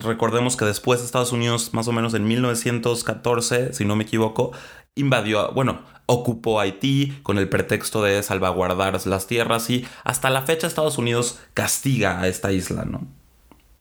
Recordemos 0.00 0.56
que 0.56 0.64
después 0.64 1.00
Estados 1.00 1.32
Unidos, 1.32 1.72
más 1.72 1.88
o 1.88 1.92
menos 1.92 2.14
en 2.14 2.26
1914, 2.26 3.72
si 3.72 3.84
no 3.84 3.96
me 3.96 4.04
equivoco, 4.04 4.52
invadió, 4.94 5.52
bueno, 5.52 5.82
ocupó 6.06 6.60
Haití 6.60 7.18
con 7.22 7.38
el 7.38 7.48
pretexto 7.48 8.02
de 8.02 8.22
salvaguardar 8.22 9.06
las 9.06 9.26
tierras 9.26 9.70
y 9.70 9.86
hasta 10.02 10.30
la 10.30 10.42
fecha 10.42 10.66
Estados 10.66 10.98
Unidos 10.98 11.38
castiga 11.54 12.20
a 12.20 12.28
esta 12.28 12.52
isla, 12.52 12.84
¿no? 12.84 13.06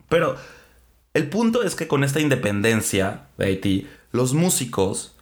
Pero 0.09 0.35
el 1.13 1.29
punto 1.29 1.63
es 1.63 1.75
que 1.75 1.87
con 1.87 2.03
esta 2.03 2.19
independencia 2.19 3.27
de 3.37 3.45
Haití, 3.45 3.87
los 4.11 4.33
músicos 4.33 5.15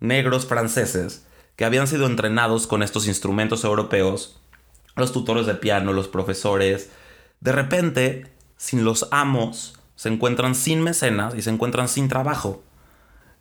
negros 0.00 0.46
franceses 0.46 1.26
que 1.56 1.64
habían 1.64 1.86
sido 1.86 2.06
entrenados 2.06 2.66
con 2.66 2.82
estos 2.82 3.06
instrumentos 3.08 3.64
europeos 3.64 4.40
los 5.00 5.12
tutores 5.12 5.46
de 5.46 5.54
piano, 5.54 5.92
los 5.92 6.08
profesores, 6.08 6.90
de 7.40 7.52
repente, 7.52 8.32
sin 8.56 8.84
los 8.84 9.08
amos, 9.10 9.78
se 9.94 10.08
encuentran 10.08 10.54
sin 10.54 10.82
mecenas 10.82 11.34
y 11.34 11.42
se 11.42 11.50
encuentran 11.50 11.88
sin 11.88 12.08
trabajo. 12.08 12.62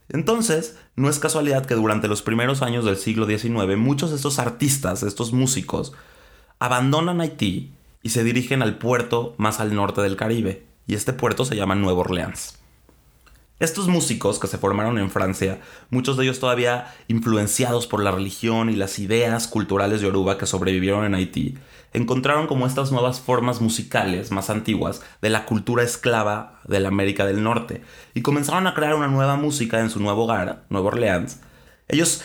Entonces, 0.09 0.77
no 0.95 1.09
es 1.09 1.19
casualidad 1.19 1.65
que 1.65 1.75
durante 1.75 2.07
los 2.07 2.21
primeros 2.21 2.61
años 2.61 2.85
del 2.85 2.97
siglo 2.97 3.25
XIX 3.25 3.77
muchos 3.77 4.11
de 4.11 4.15
estos 4.15 4.39
artistas, 4.39 5.03
estos 5.03 5.33
músicos, 5.33 5.93
abandonan 6.59 7.21
Haití 7.21 7.73
y 8.01 8.09
se 8.09 8.23
dirigen 8.23 8.61
al 8.61 8.77
puerto 8.77 9.35
más 9.37 9.59
al 9.59 9.75
norte 9.75 10.01
del 10.01 10.15
Caribe, 10.15 10.65
y 10.87 10.95
este 10.95 11.13
puerto 11.13 11.43
se 11.43 11.55
llama 11.55 11.75
Nueva 11.75 11.99
Orleans. 11.99 12.56
Estos 13.59 13.87
músicos 13.87 14.37
que 14.37 14.45
se 14.45 14.59
formaron 14.59 14.99
en 14.99 15.09
Francia, 15.09 15.59
muchos 15.89 16.15
de 16.15 16.25
ellos 16.25 16.39
todavía 16.39 16.93
influenciados 17.07 17.87
por 17.87 18.03
la 18.03 18.11
religión 18.11 18.69
y 18.69 18.75
las 18.75 18.99
ideas 18.99 19.47
culturales 19.47 19.99
de 19.99 20.05
Yoruba 20.05 20.37
que 20.37 20.45
sobrevivieron 20.45 21.05
en 21.05 21.15
Haití, 21.15 21.57
encontraron 21.91 22.45
como 22.45 22.67
estas 22.67 22.91
nuevas 22.91 23.19
formas 23.19 23.59
musicales 23.59 24.31
más 24.31 24.51
antiguas 24.51 25.01
de 25.23 25.31
la 25.31 25.45
cultura 25.45 25.81
esclava 25.81 26.61
de 26.67 26.79
la 26.79 26.89
América 26.89 27.25
del 27.25 27.41
Norte 27.41 27.81
y 28.13 28.21
comenzaron 28.21 28.67
a 28.67 28.75
crear 28.75 28.93
una 28.93 29.07
nueva 29.07 29.37
música 29.37 29.79
en 29.79 29.89
su 29.89 29.99
nuevo 29.99 30.25
hogar, 30.25 30.65
Nueva 30.69 30.89
Orleans. 30.89 31.39
Ellos, 31.87 32.21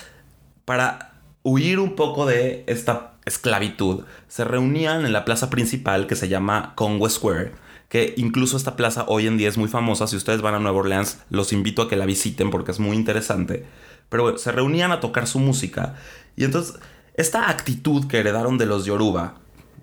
para 0.66 1.14
huir 1.42 1.80
un 1.80 1.96
poco 1.96 2.26
de 2.26 2.62
esta 2.66 3.14
esclavitud, 3.24 4.04
se 4.28 4.44
reunían 4.44 5.06
en 5.06 5.14
la 5.14 5.24
plaza 5.24 5.48
principal 5.48 6.06
que 6.06 6.16
se 6.16 6.28
llama 6.28 6.74
Congo 6.74 7.08
Square, 7.08 7.52
que 7.92 8.14
incluso 8.16 8.56
esta 8.56 8.74
plaza 8.74 9.04
hoy 9.06 9.26
en 9.26 9.36
día 9.36 9.50
es 9.50 9.58
muy 9.58 9.68
famosa. 9.68 10.06
Si 10.06 10.16
ustedes 10.16 10.40
van 10.40 10.54
a 10.54 10.58
Nueva 10.58 10.78
Orleans, 10.78 11.18
los 11.28 11.52
invito 11.52 11.82
a 11.82 11.90
que 11.90 11.96
la 11.96 12.06
visiten 12.06 12.48
porque 12.48 12.70
es 12.70 12.80
muy 12.80 12.96
interesante. 12.96 13.66
Pero 14.08 14.38
se 14.38 14.50
reunían 14.50 14.92
a 14.92 15.00
tocar 15.00 15.26
su 15.26 15.38
música. 15.38 15.96
Y 16.34 16.44
entonces, 16.44 16.76
esta 17.16 17.50
actitud 17.50 18.06
que 18.06 18.20
heredaron 18.20 18.56
de 18.56 18.64
los 18.64 18.86
Yoruba, 18.86 19.34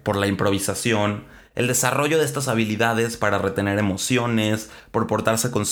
por 0.01 0.15
la 0.15 0.25
improvisación, 0.25 1.25
el 1.53 1.67
desarrollo 1.67 2.17
de 2.17 2.25
estas 2.25 2.47
habilidades 2.47 3.15
para 3.15 3.37
retener 3.37 3.77
emociones, 3.77 4.71
por 4.89 5.05
portarse 5.05 5.51
con, 5.51 5.65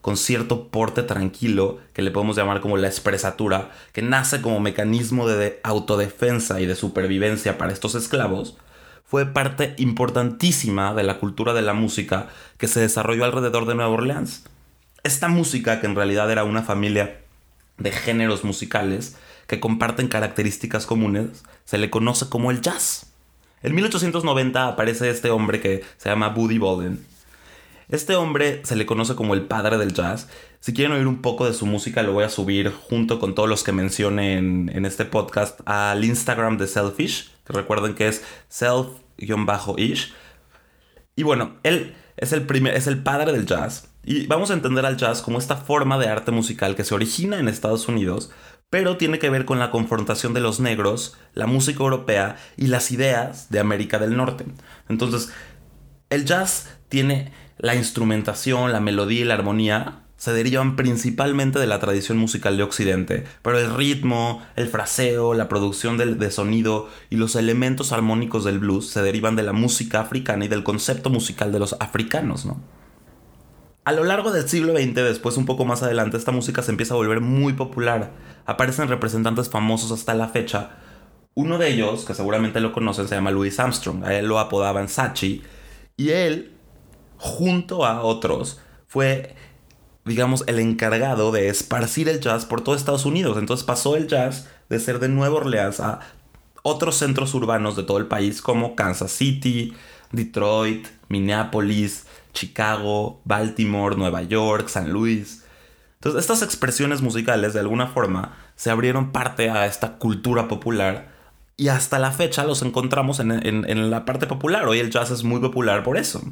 con 0.00 0.16
cierto 0.16 0.70
porte 0.70 1.04
tranquilo, 1.04 1.78
que 1.92 2.02
le 2.02 2.10
podemos 2.10 2.34
llamar 2.34 2.60
como 2.60 2.76
la 2.76 2.88
expresatura, 2.88 3.70
que 3.92 4.02
nace 4.02 4.42
como 4.42 4.58
mecanismo 4.58 5.28
de 5.28 5.60
autodefensa 5.62 6.60
y 6.60 6.66
de 6.66 6.74
supervivencia 6.74 7.56
para 7.56 7.72
estos 7.72 7.94
esclavos, 7.94 8.56
fue 9.08 9.24
parte 9.24 9.74
importantísima 9.78 10.92
de 10.92 11.02
la 11.02 11.18
cultura 11.18 11.54
de 11.54 11.62
la 11.62 11.72
música 11.72 12.28
que 12.58 12.68
se 12.68 12.80
desarrolló 12.80 13.24
alrededor 13.24 13.64
de 13.64 13.74
Nueva 13.74 13.90
Orleans. 13.90 14.44
Esta 15.02 15.28
música, 15.28 15.80
que 15.80 15.86
en 15.86 15.96
realidad 15.96 16.30
era 16.30 16.44
una 16.44 16.62
familia 16.62 17.18
de 17.78 17.90
géneros 17.90 18.44
musicales 18.44 19.16
que 19.46 19.60
comparten 19.60 20.08
características 20.08 20.84
comunes, 20.84 21.42
se 21.64 21.78
le 21.78 21.88
conoce 21.88 22.28
como 22.28 22.50
el 22.50 22.60
jazz. 22.60 23.06
En 23.62 23.74
1890 23.74 24.68
aparece 24.68 25.08
este 25.08 25.30
hombre 25.30 25.60
que 25.60 25.82
se 25.96 26.10
llama 26.10 26.28
Buddy 26.28 26.58
Bolden. 26.58 27.02
Este 27.88 28.16
hombre 28.16 28.60
se 28.64 28.76
le 28.76 28.84
conoce 28.84 29.14
como 29.14 29.34
el 29.34 29.42
padre 29.42 29.78
del 29.78 29.94
jazz. 29.94 30.28
Si 30.60 30.74
quieren 30.74 30.92
oír 30.92 31.06
un 31.06 31.22
poco 31.22 31.46
de 31.46 31.54
su 31.54 31.64
música, 31.64 32.02
lo 32.02 32.12
voy 32.12 32.24
a 32.24 32.28
subir 32.28 32.70
junto 32.70 33.18
con 33.18 33.34
todos 33.34 33.48
los 33.48 33.64
que 33.64 33.72
mencioné 33.72 34.36
en, 34.36 34.84
este 34.84 35.04
podcast 35.04 35.60
al 35.64 36.04
Instagram 36.04 36.58
de 36.58 36.66
Selfish 36.66 37.30
recuerden 37.52 37.94
que 37.94 38.08
es 38.08 38.24
self-ish. 38.50 40.12
Y 41.16 41.22
bueno, 41.22 41.56
él 41.62 41.94
es 42.16 42.32
el, 42.32 42.42
primer, 42.42 42.74
es 42.74 42.86
el 42.86 43.02
padre 43.02 43.32
del 43.32 43.46
jazz. 43.46 43.90
Y 44.04 44.26
vamos 44.26 44.50
a 44.50 44.54
entender 44.54 44.86
al 44.86 44.96
jazz 44.96 45.20
como 45.20 45.38
esta 45.38 45.56
forma 45.56 45.98
de 45.98 46.08
arte 46.08 46.30
musical 46.30 46.76
que 46.76 46.84
se 46.84 46.94
origina 46.94 47.38
en 47.38 47.48
Estados 47.48 47.88
Unidos, 47.88 48.30
pero 48.70 48.96
tiene 48.96 49.18
que 49.18 49.30
ver 49.30 49.44
con 49.44 49.58
la 49.58 49.70
confrontación 49.70 50.34
de 50.34 50.40
los 50.40 50.60
negros, 50.60 51.16
la 51.34 51.46
música 51.46 51.82
europea 51.82 52.36
y 52.56 52.68
las 52.68 52.90
ideas 52.90 53.50
de 53.50 53.60
América 53.60 53.98
del 53.98 54.16
Norte. 54.16 54.44
Entonces, 54.88 55.32
el 56.10 56.24
jazz 56.24 56.68
tiene 56.88 57.32
la 57.58 57.74
instrumentación, 57.74 58.72
la 58.72 58.80
melodía 58.80 59.20
y 59.20 59.24
la 59.24 59.34
armonía 59.34 60.00
se 60.18 60.32
derivan 60.32 60.74
principalmente 60.74 61.60
de 61.60 61.68
la 61.68 61.78
tradición 61.78 62.18
musical 62.18 62.56
de 62.56 62.64
Occidente, 62.64 63.24
pero 63.40 63.58
el 63.58 63.72
ritmo, 63.72 64.42
el 64.56 64.66
fraseo, 64.66 65.32
la 65.32 65.48
producción 65.48 65.96
de, 65.96 66.30
sonido 66.32 66.88
y 67.08 67.16
los 67.16 67.36
elementos 67.36 67.92
armónicos 67.92 68.44
del 68.44 68.58
blues 68.58 68.90
se 68.90 69.00
derivan 69.00 69.36
de 69.36 69.44
la 69.44 69.52
música 69.52 70.00
africana 70.00 70.44
y 70.44 70.48
del 70.48 70.64
concepto 70.64 71.08
musical 71.08 71.52
de 71.52 71.60
los 71.60 71.76
africanos, 71.78 72.46
¿no? 72.46 72.60
A 73.84 73.92
lo 73.92 74.04
largo 74.04 74.32
del 74.32 74.46
siglo 74.48 74.76
XX, 74.76 74.94
después 74.96 75.36
un 75.36 75.46
poco 75.46 75.64
más 75.64 75.82
adelante, 75.82 76.16
esta 76.16 76.32
música 76.32 76.62
se 76.62 76.72
empieza 76.72 76.92
a 76.92 76.98
volver 76.98 77.20
muy 77.20 77.54
popular. 77.54 78.10
Aparecen 78.44 78.88
representantes 78.88 79.48
famosos 79.48 79.92
hasta 79.92 80.12
la 80.12 80.28
fecha. 80.28 80.72
Uno 81.32 81.56
de 81.56 81.72
ellos, 81.72 82.04
que 82.04 82.12
seguramente 82.12 82.60
lo 82.60 82.72
conocen, 82.72 83.08
se 83.08 83.14
llama 83.14 83.30
Louis 83.30 83.58
Armstrong. 83.58 84.04
A 84.04 84.14
él 84.14 84.26
lo 84.26 84.40
apodaban 84.40 84.88
Sachi. 84.88 85.42
Y 85.96 86.10
él, 86.10 86.57
junto 87.18 87.84
a 87.84 88.02
otros, 88.02 88.60
fue 88.86 89.36
digamos, 90.08 90.42
el 90.46 90.58
encargado 90.58 91.30
de 91.30 91.48
esparcir 91.48 92.08
el 92.08 92.20
jazz 92.20 92.46
por 92.46 92.62
todo 92.62 92.74
Estados 92.74 93.04
Unidos. 93.04 93.36
Entonces 93.38 93.64
pasó 93.64 93.94
el 93.94 94.08
jazz 94.08 94.48
de 94.68 94.80
ser 94.80 94.98
de 94.98 95.08
Nueva 95.08 95.36
Orleans 95.36 95.78
a 95.80 96.00
otros 96.62 96.96
centros 96.96 97.34
urbanos 97.34 97.76
de 97.76 97.84
todo 97.84 97.98
el 97.98 98.06
país 98.06 98.42
como 98.42 98.74
Kansas 98.74 99.12
City, 99.12 99.74
Detroit, 100.10 100.88
Minneapolis, 101.08 102.06
Chicago, 102.32 103.20
Baltimore, 103.24 103.96
Nueva 103.96 104.22
York, 104.22 104.68
San 104.68 104.90
Luis. 104.90 105.44
Entonces 105.96 106.20
estas 106.20 106.42
expresiones 106.42 107.02
musicales 107.02 107.54
de 107.54 107.60
alguna 107.60 107.88
forma 107.88 108.36
se 108.56 108.70
abrieron 108.70 109.12
parte 109.12 109.50
a 109.50 109.66
esta 109.66 109.98
cultura 109.98 110.48
popular 110.48 111.12
y 111.56 111.68
hasta 111.68 111.98
la 111.98 112.12
fecha 112.12 112.44
los 112.44 112.62
encontramos 112.62 113.20
en, 113.20 113.32
en 113.32 113.90
la 113.90 114.04
parte 114.04 114.26
popular. 114.26 114.66
Hoy 114.66 114.78
el 114.78 114.90
jazz 114.90 115.10
es 115.10 115.24
muy 115.24 115.40
popular 115.40 115.82
por 115.82 115.96
eso. 115.96 116.22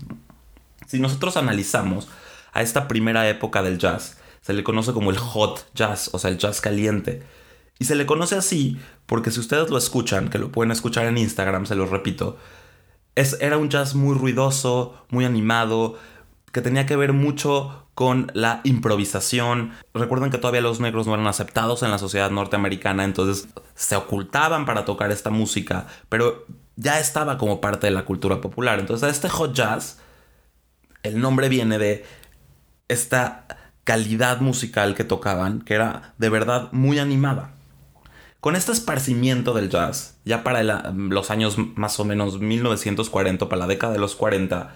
Si 0.87 1.01
nosotros 1.01 1.37
analizamos 1.37 2.09
a 2.53 2.63
esta 2.63 2.89
primera 2.89 3.29
época 3.29 3.63
del 3.63 3.79
jazz, 3.79 4.19
se 4.41 4.53
le 4.53 4.65
conoce 4.65 4.93
como 4.93 5.11
el 5.11 5.19
hot 5.19 5.67
jazz, 5.75 6.11
o 6.13 6.19
sea, 6.19 6.31
el 6.31 6.39
jazz 6.39 6.61
caliente. 6.61 7.23
Y 7.79 7.85
se 7.85 7.95
le 7.95 8.07
conoce 8.07 8.37
así 8.37 8.79
porque 9.07 9.31
si 9.31 9.41
ustedes 9.41 9.71
lo 9.71 9.79
escuchan, 9.79 10.31
que 10.31 10.39
lo 10.39 10.51
pueden 10.51 10.71
escuchar 10.71 11.07
en 11.07 11.19
Instagram, 11.19 11.67
se 11.67 11.75
los 11.75 11.91
repito, 11.91 12.37
es, 13.15 13.37
era 13.41 13.59
un 13.59 13.69
jazz 13.69 13.95
muy 13.95 14.17
ruidoso, 14.17 14.95
muy 15.11 15.25
animado, 15.25 15.99
que 16.53 16.61
tenía 16.61 16.87
que 16.87 16.97
ver 16.97 17.13
mucho 17.13 17.87
con 17.95 18.31
la 18.35 18.61
improvisación. 18.65 19.73
Recuerden 19.95 20.31
que 20.31 20.39
todavía 20.39 20.61
los 20.61 20.81
negros 20.81 21.07
no 21.07 21.15
eran 21.15 21.27
aceptados 21.27 21.83
en 21.83 21.91
la 21.91 21.99
sociedad 21.99 22.31
norteamericana, 22.31 23.05
entonces 23.05 23.49
se 23.75 23.97
ocultaban 23.97 24.67
para 24.67 24.85
tocar 24.85 25.11
esta 25.11 25.31
música, 25.31 25.87
pero 26.09 26.47
ya 26.77 27.01
estaba 27.01 27.39
como 27.39 27.61
parte 27.61 27.87
de 27.87 27.93
la 27.93 28.05
cultura 28.05 28.41
popular. 28.41 28.79
Entonces 28.79 29.11
este 29.11 29.29
hot 29.29 29.55
jazz, 29.55 29.99
el 31.07 31.21
nombre 31.21 31.49
viene 31.49 31.79
de 31.79 32.05
esta 32.89 33.47
calidad 33.85 34.41
musical 34.41 34.95
que 34.95 35.05
tocaban, 35.05 35.61
que 35.61 35.75
era 35.75 36.15
de 36.19 36.29
verdad 36.29 36.71
muy 36.73 36.99
animada. 36.99 37.53
Con 38.41 38.55
este 38.57 38.73
esparcimiento 38.73 39.55
del 39.55 39.71
jazz, 39.71 40.19
ya 40.25 40.45
para 40.45 40.63
los 40.63 41.31
años 41.31 41.57
más 41.59 41.99
o 41.99 42.05
menos 42.05 42.41
1940, 42.41 43.49
para 43.49 43.61
la 43.61 43.67
década 43.67 43.93
de 43.93 43.99
los 43.99 44.15
40, 44.15 44.75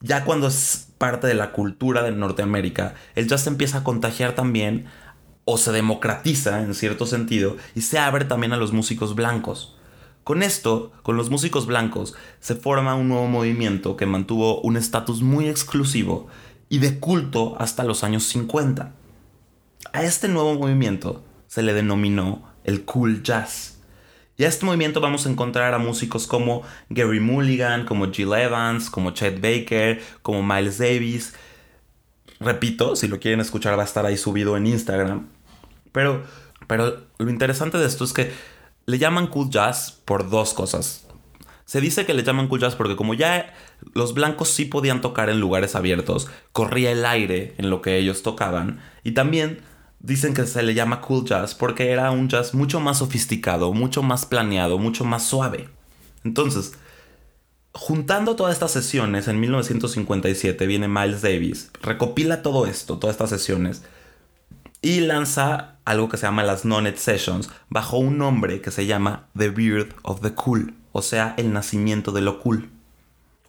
ya 0.00 0.24
cuando 0.24 0.46
es 0.48 0.88
parte 0.98 1.26
de 1.26 1.34
la 1.34 1.52
cultura 1.52 2.02
de 2.02 2.12
Norteamérica, 2.12 2.94
el 3.14 3.28
jazz 3.28 3.46
empieza 3.46 3.78
a 3.78 3.84
contagiar 3.84 4.34
también 4.34 4.86
o 5.44 5.58
se 5.58 5.72
democratiza 5.72 6.62
en 6.62 6.74
cierto 6.74 7.06
sentido 7.06 7.56
y 7.74 7.80
se 7.82 7.98
abre 7.98 8.24
también 8.24 8.52
a 8.52 8.56
los 8.56 8.72
músicos 8.72 9.14
blancos. 9.14 9.76
Con 10.30 10.44
esto, 10.44 10.92
con 11.02 11.16
los 11.16 11.28
músicos 11.28 11.66
blancos, 11.66 12.14
se 12.38 12.54
forma 12.54 12.94
un 12.94 13.08
nuevo 13.08 13.26
movimiento 13.26 13.96
que 13.96 14.06
mantuvo 14.06 14.60
un 14.60 14.76
estatus 14.76 15.22
muy 15.22 15.48
exclusivo 15.48 16.28
y 16.68 16.78
de 16.78 17.00
culto 17.00 17.56
hasta 17.58 17.82
los 17.82 18.04
años 18.04 18.22
50. 18.28 18.92
A 19.92 20.02
este 20.04 20.28
nuevo 20.28 20.54
movimiento 20.54 21.24
se 21.48 21.64
le 21.64 21.74
denominó 21.74 22.48
el 22.62 22.84
cool 22.84 23.24
jazz. 23.24 23.80
Y 24.36 24.44
a 24.44 24.48
este 24.48 24.64
movimiento 24.66 25.00
vamos 25.00 25.26
a 25.26 25.30
encontrar 25.30 25.74
a 25.74 25.78
músicos 25.78 26.28
como 26.28 26.62
Gary 26.90 27.18
Mulligan, 27.18 27.84
como 27.84 28.12
Jill 28.12 28.32
Evans, 28.32 28.88
como 28.88 29.10
Chet 29.10 29.40
Baker, 29.40 30.00
como 30.22 30.44
Miles 30.44 30.78
Davis. 30.78 31.34
Repito, 32.38 32.94
si 32.94 33.08
lo 33.08 33.18
quieren 33.18 33.40
escuchar 33.40 33.76
va 33.76 33.82
a 33.82 33.86
estar 33.86 34.06
ahí 34.06 34.16
subido 34.16 34.56
en 34.56 34.68
Instagram. 34.68 35.26
Pero, 35.90 36.22
pero 36.68 37.02
lo 37.18 37.30
interesante 37.30 37.78
de 37.78 37.86
esto 37.86 38.04
es 38.04 38.12
que 38.12 38.30
le 38.90 38.98
llaman 38.98 39.28
cool 39.28 39.50
jazz 39.50 40.00
por 40.04 40.28
dos 40.28 40.54
cosas. 40.54 41.06
Se 41.64 41.80
dice 41.80 42.04
que 42.04 42.14
le 42.14 42.24
llaman 42.24 42.48
cool 42.48 42.60
jazz 42.60 42.74
porque 42.74 42.96
como 42.96 43.14
ya 43.14 43.54
los 43.94 44.14
blancos 44.14 44.48
sí 44.48 44.64
podían 44.64 45.00
tocar 45.00 45.30
en 45.30 45.40
lugares 45.40 45.76
abiertos, 45.76 46.28
corría 46.52 46.90
el 46.90 47.06
aire 47.06 47.54
en 47.58 47.70
lo 47.70 47.80
que 47.80 47.96
ellos 47.96 48.22
tocaban 48.22 48.80
y 49.04 49.12
también 49.12 49.62
Dicen 50.02 50.32
que 50.32 50.46
se 50.46 50.62
le 50.62 50.72
llama 50.72 51.02
cool 51.02 51.26
jazz 51.26 51.54
porque 51.54 51.90
era 51.90 52.10
un 52.10 52.28
jazz 52.28 52.54
mucho 52.54 52.80
más 52.80 52.98
sofisticado, 52.98 53.74
mucho 53.74 54.02
más 54.02 54.24
planeado, 54.24 54.78
mucho 54.78 55.04
más 55.04 55.26
suave. 55.26 55.68
Entonces, 56.24 56.72
juntando 57.74 58.34
todas 58.34 58.54
estas 58.54 58.70
sesiones, 58.70 59.28
en 59.28 59.38
1957 59.38 60.66
viene 60.66 60.88
Miles 60.88 61.20
Davis, 61.20 61.70
recopila 61.82 62.40
todo 62.40 62.64
esto, 62.64 62.98
todas 62.98 63.12
estas 63.12 63.28
sesiones, 63.28 63.82
y 64.82 65.00
lanza 65.00 65.76
algo 65.84 66.08
que 66.08 66.16
se 66.16 66.26
llama 66.26 66.44
las 66.44 66.64
Nonet 66.64 66.96
Sessions 66.96 67.50
bajo 67.68 67.98
un 67.98 68.18
nombre 68.18 68.60
que 68.60 68.70
se 68.70 68.86
llama 68.86 69.28
The 69.36 69.50
Birth 69.50 69.94
of 70.02 70.20
the 70.20 70.34
Cool, 70.34 70.74
o 70.92 71.02
sea, 71.02 71.34
el 71.36 71.52
nacimiento 71.52 72.12
de 72.12 72.22
lo 72.22 72.40
cool. 72.40 72.70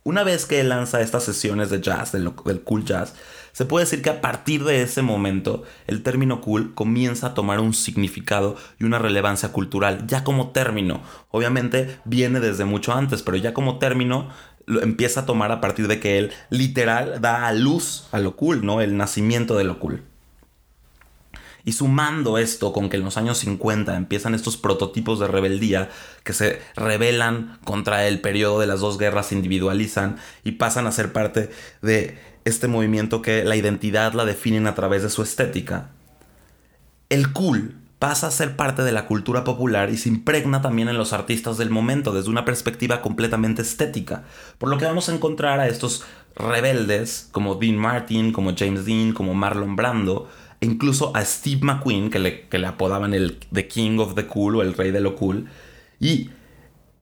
Una 0.03 0.23
vez 0.23 0.47
que 0.47 0.59
él 0.59 0.69
lanza 0.69 0.99
estas 0.99 1.23
sesiones 1.23 1.69
de 1.69 1.79
jazz, 1.79 2.11
del, 2.11 2.31
cool 2.31 2.83
jazz, 2.83 3.13
se 3.51 3.65
puede 3.65 3.85
decir 3.85 4.01
que 4.01 4.09
a 4.09 4.19
partir 4.19 4.63
de 4.63 4.81
ese 4.81 5.03
momento 5.03 5.63
el 5.85 6.01
término 6.01 6.41
cool 6.41 6.73
comienza 6.73 7.27
a 7.27 7.33
tomar 7.35 7.59
un 7.59 7.75
significado 7.75 8.55
y 8.79 8.85
una 8.85 8.97
relevancia 8.97 9.51
cultural, 9.51 10.07
ya 10.07 10.23
como 10.23 10.49
término. 10.49 11.01
Obviamente 11.29 11.99
viene 12.03 12.39
desde 12.39 12.65
mucho 12.65 12.93
antes, 12.93 13.21
pero 13.21 13.37
ya 13.37 13.53
como 13.53 13.77
término 13.77 14.29
lo 14.65 14.81
empieza 14.81 15.21
a 15.21 15.25
tomar 15.27 15.51
a 15.51 15.61
partir 15.61 15.87
de 15.87 15.99
que 15.99 16.17
él 16.17 16.31
literal 16.49 17.21
da 17.21 17.45
a 17.45 17.53
luz 17.53 18.07
a 18.11 18.17
lo 18.17 18.35
cool, 18.35 18.65
¿no? 18.65 18.81
El 18.81 18.97
nacimiento 18.97 19.55
de 19.55 19.65
lo 19.65 19.77
cool. 19.79 20.03
Y 21.63 21.73
sumando 21.73 22.37
esto 22.37 22.73
con 22.73 22.89
que 22.89 22.97
en 22.97 23.03
los 23.03 23.17
años 23.17 23.37
50 23.39 23.95
empiezan 23.95 24.35
estos 24.35 24.57
prototipos 24.57 25.19
de 25.19 25.27
rebeldía 25.27 25.89
que 26.23 26.33
se 26.33 26.61
rebelan 26.75 27.59
contra 27.63 28.07
el 28.07 28.21
periodo 28.21 28.59
de 28.59 28.67
las 28.67 28.79
dos 28.79 28.97
guerras, 28.97 29.27
se 29.27 29.35
individualizan 29.35 30.17
y 30.43 30.53
pasan 30.53 30.87
a 30.87 30.91
ser 30.91 31.13
parte 31.13 31.49
de 31.81 32.17
este 32.45 32.67
movimiento 32.67 33.21
que 33.21 33.43
la 33.43 33.55
identidad 33.55 34.13
la 34.13 34.25
definen 34.25 34.67
a 34.67 34.75
través 34.75 35.03
de 35.03 35.09
su 35.09 35.21
estética. 35.21 35.89
El 37.09 37.33
cool 37.33 37.75
pasa 38.01 38.25
a 38.25 38.31
ser 38.31 38.55
parte 38.55 38.81
de 38.81 38.91
la 38.91 39.05
cultura 39.05 39.43
popular 39.43 39.91
y 39.91 39.97
se 39.97 40.09
impregna 40.09 40.63
también 40.63 40.89
en 40.89 40.97
los 40.97 41.13
artistas 41.13 41.59
del 41.59 41.69
momento 41.69 42.11
desde 42.11 42.31
una 42.31 42.45
perspectiva 42.45 42.99
completamente 42.99 43.61
estética, 43.61 44.23
por 44.57 44.69
lo 44.69 44.79
que 44.79 44.85
vamos 44.85 45.07
a 45.07 45.13
encontrar 45.13 45.59
a 45.59 45.67
estos 45.67 46.03
rebeldes 46.35 47.29
como 47.31 47.53
Dean 47.55 47.77
Martin, 47.77 48.31
como 48.31 48.55
James 48.57 48.85
Dean, 48.85 49.13
como 49.13 49.35
Marlon 49.35 49.75
Brando, 49.75 50.27
incluso 50.61 51.15
a 51.15 51.25
Steve 51.25 51.61
McQueen, 51.63 52.09
que 52.09 52.19
le, 52.19 52.47
que 52.47 52.59
le 52.59 52.67
apodaban 52.67 53.13
el 53.13 53.39
The 53.51 53.67
King 53.67 53.99
of 53.99 54.15
the 54.15 54.27
Cool 54.27 54.55
o 54.55 54.61
el 54.61 54.73
Rey 54.73 54.91
de 54.91 55.01
lo 55.01 55.15
Cool. 55.15 55.49
Y 55.99 56.29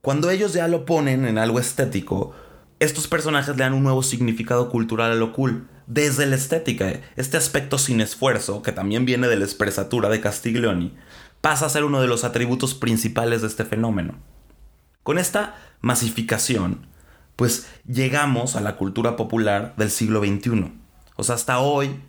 cuando 0.02 0.30
ellos 0.30 0.54
ya 0.54 0.68
lo 0.68 0.86
ponen 0.86 1.26
en 1.26 1.38
algo 1.38 1.60
estético, 1.60 2.34
estos 2.80 3.08
personajes 3.08 3.58
le 3.58 3.64
dan 3.64 3.74
un 3.74 3.84
nuevo 3.84 4.02
significado 4.02 4.70
cultural 4.70 5.12
a 5.12 5.16
lo 5.16 5.34
cool. 5.34 5.68
Desde 5.88 6.26
la 6.26 6.36
estética, 6.36 7.02
este 7.18 7.36
aspecto 7.36 7.78
sin 7.78 8.00
esfuerzo, 8.00 8.62
que 8.62 8.72
también 8.72 9.06
viene 9.06 9.28
de 9.28 9.36
la 9.36 9.44
expresatura 9.44 10.08
de 10.08 10.22
Castiglioni, 10.22 10.96
pasa 11.42 11.66
a 11.66 11.70
ser 11.70 11.84
uno 11.84 12.00
de 12.00 12.08
los 12.08 12.24
atributos 12.24 12.76
principales 12.76 13.42
de 13.42 13.48
este 13.48 13.66
fenómeno. 13.66 14.16
Con 15.04 15.18
esta 15.18 15.56
masificación, 15.82 16.88
pues 17.36 17.68
llegamos 17.86 18.56
a 18.56 18.62
la 18.62 18.78
cultura 18.78 19.16
popular 19.18 19.74
del 19.76 19.92
siglo 19.92 20.22
XXI. 20.22 20.72
O 21.16 21.24
sea, 21.24 21.36
hasta 21.36 21.60
hoy 21.60 22.00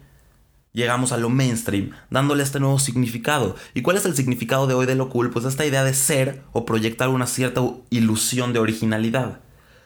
llegamos 0.73 1.13
a 1.13 1.17
lo 1.17 1.29
mainstream, 1.31 1.91
dándole 2.11 2.43
este 2.43 2.61
nuevo 2.61 2.79
significado. 2.79 3.57
¿Y 3.75 3.83
cuál 3.83 3.97
es 3.97 4.05
el 4.05 4.15
significado 4.15 4.67
de 4.67 4.75
hoy 4.75 4.87
de 4.87 4.95
lo 4.95 5.09
cool? 5.09 5.31
Pues 5.31 5.45
esta 5.45 5.67
idea 5.67 5.85
de 5.85 5.95
ser 5.95 6.43
o 6.53 6.65
proyectar 6.65 7.09
una 7.09 7.27
cierta 7.27 7.63
ilusión 7.91 8.53
de 8.53 8.61
originalidad. 8.61 9.41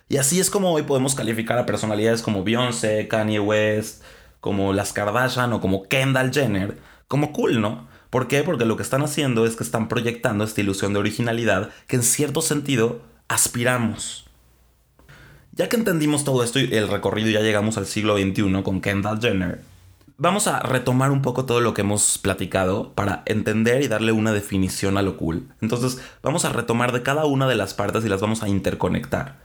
Y 0.08 0.18
así 0.18 0.38
es 0.38 0.50
como 0.50 0.72
hoy 0.72 0.82
podemos 0.82 1.14
calificar 1.14 1.58
a 1.58 1.66
personalidades 1.66 2.22
como 2.22 2.44
Beyoncé, 2.44 3.08
Kanye 3.08 3.40
West, 3.40 4.02
como 4.40 4.72
las 4.72 4.92
Kardashian 4.92 5.52
o 5.54 5.60
como 5.60 5.84
Kendall 5.84 6.32
Jenner, 6.32 6.78
como 7.08 7.32
cool, 7.32 7.60
¿no? 7.60 7.88
¿Por 8.10 8.28
qué? 8.28 8.42
Porque 8.42 8.64
lo 8.64 8.76
que 8.76 8.82
están 8.82 9.02
haciendo 9.02 9.46
es 9.46 9.56
que 9.56 9.64
están 9.64 9.88
proyectando 9.88 10.44
esta 10.44 10.60
ilusión 10.60 10.92
de 10.92 11.00
originalidad 11.00 11.70
que 11.88 11.96
en 11.96 12.02
cierto 12.02 12.42
sentido 12.42 13.02
aspiramos. 13.26 14.26
Ya 15.52 15.68
que 15.68 15.76
entendimos 15.76 16.24
todo 16.24 16.44
esto 16.44 16.60
y 16.60 16.72
el 16.74 16.88
recorrido 16.88 17.30
ya 17.30 17.40
llegamos 17.40 17.78
al 17.78 17.86
siglo 17.86 18.16
XXI 18.16 18.62
con 18.62 18.80
Kendall 18.80 19.20
Jenner, 19.20 19.60
vamos 20.16 20.46
a 20.46 20.60
retomar 20.60 21.10
un 21.10 21.22
poco 21.22 21.44
todo 21.44 21.60
lo 21.60 21.74
que 21.74 21.82
hemos 21.82 22.18
platicado 22.18 22.92
para 22.94 23.22
entender 23.26 23.82
y 23.82 23.88
darle 23.88 24.12
una 24.12 24.32
definición 24.32 24.96
a 24.96 25.02
lo 25.02 25.16
cool. 25.16 25.48
Entonces, 25.60 26.00
vamos 26.22 26.44
a 26.44 26.50
retomar 26.50 26.92
de 26.92 27.02
cada 27.02 27.24
una 27.24 27.48
de 27.48 27.56
las 27.56 27.74
partes 27.74 28.04
y 28.04 28.08
las 28.08 28.20
vamos 28.20 28.42
a 28.42 28.48
interconectar. 28.48 29.40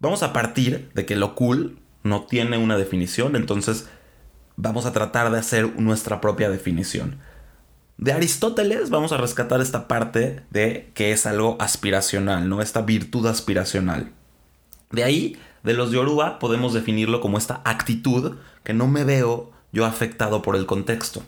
Vamos 0.00 0.22
a 0.22 0.32
partir 0.32 0.90
de 0.94 1.06
que 1.06 1.16
lo 1.16 1.34
cool 1.34 1.78
no 2.02 2.22
tiene 2.22 2.58
una 2.58 2.76
definición, 2.76 3.36
entonces 3.36 3.88
vamos 4.56 4.86
a 4.86 4.92
tratar 4.92 5.30
de 5.30 5.38
hacer 5.38 5.78
nuestra 5.80 6.20
propia 6.20 6.50
definición. 6.50 7.18
De 7.98 8.12
Aristóteles 8.12 8.90
vamos 8.90 9.12
a 9.12 9.16
rescatar 9.16 9.60
esta 9.60 9.88
parte 9.88 10.42
de 10.50 10.90
que 10.94 11.12
es 11.12 11.24
algo 11.24 11.56
aspiracional, 11.60 12.48
¿no? 12.48 12.60
Esta 12.60 12.82
virtud 12.82 13.26
aspiracional. 13.26 14.12
De 14.90 15.02
ahí, 15.02 15.38
de 15.62 15.72
los 15.72 15.90
Yoruba, 15.90 16.38
podemos 16.38 16.74
definirlo 16.74 17.20
como 17.20 17.38
esta 17.38 17.62
actitud 17.64 18.36
que 18.64 18.74
no 18.74 18.86
me 18.86 19.04
veo 19.04 19.50
yo 19.76 19.84
afectado 19.84 20.40
por 20.40 20.56
el 20.56 20.64
contexto. 20.64 21.22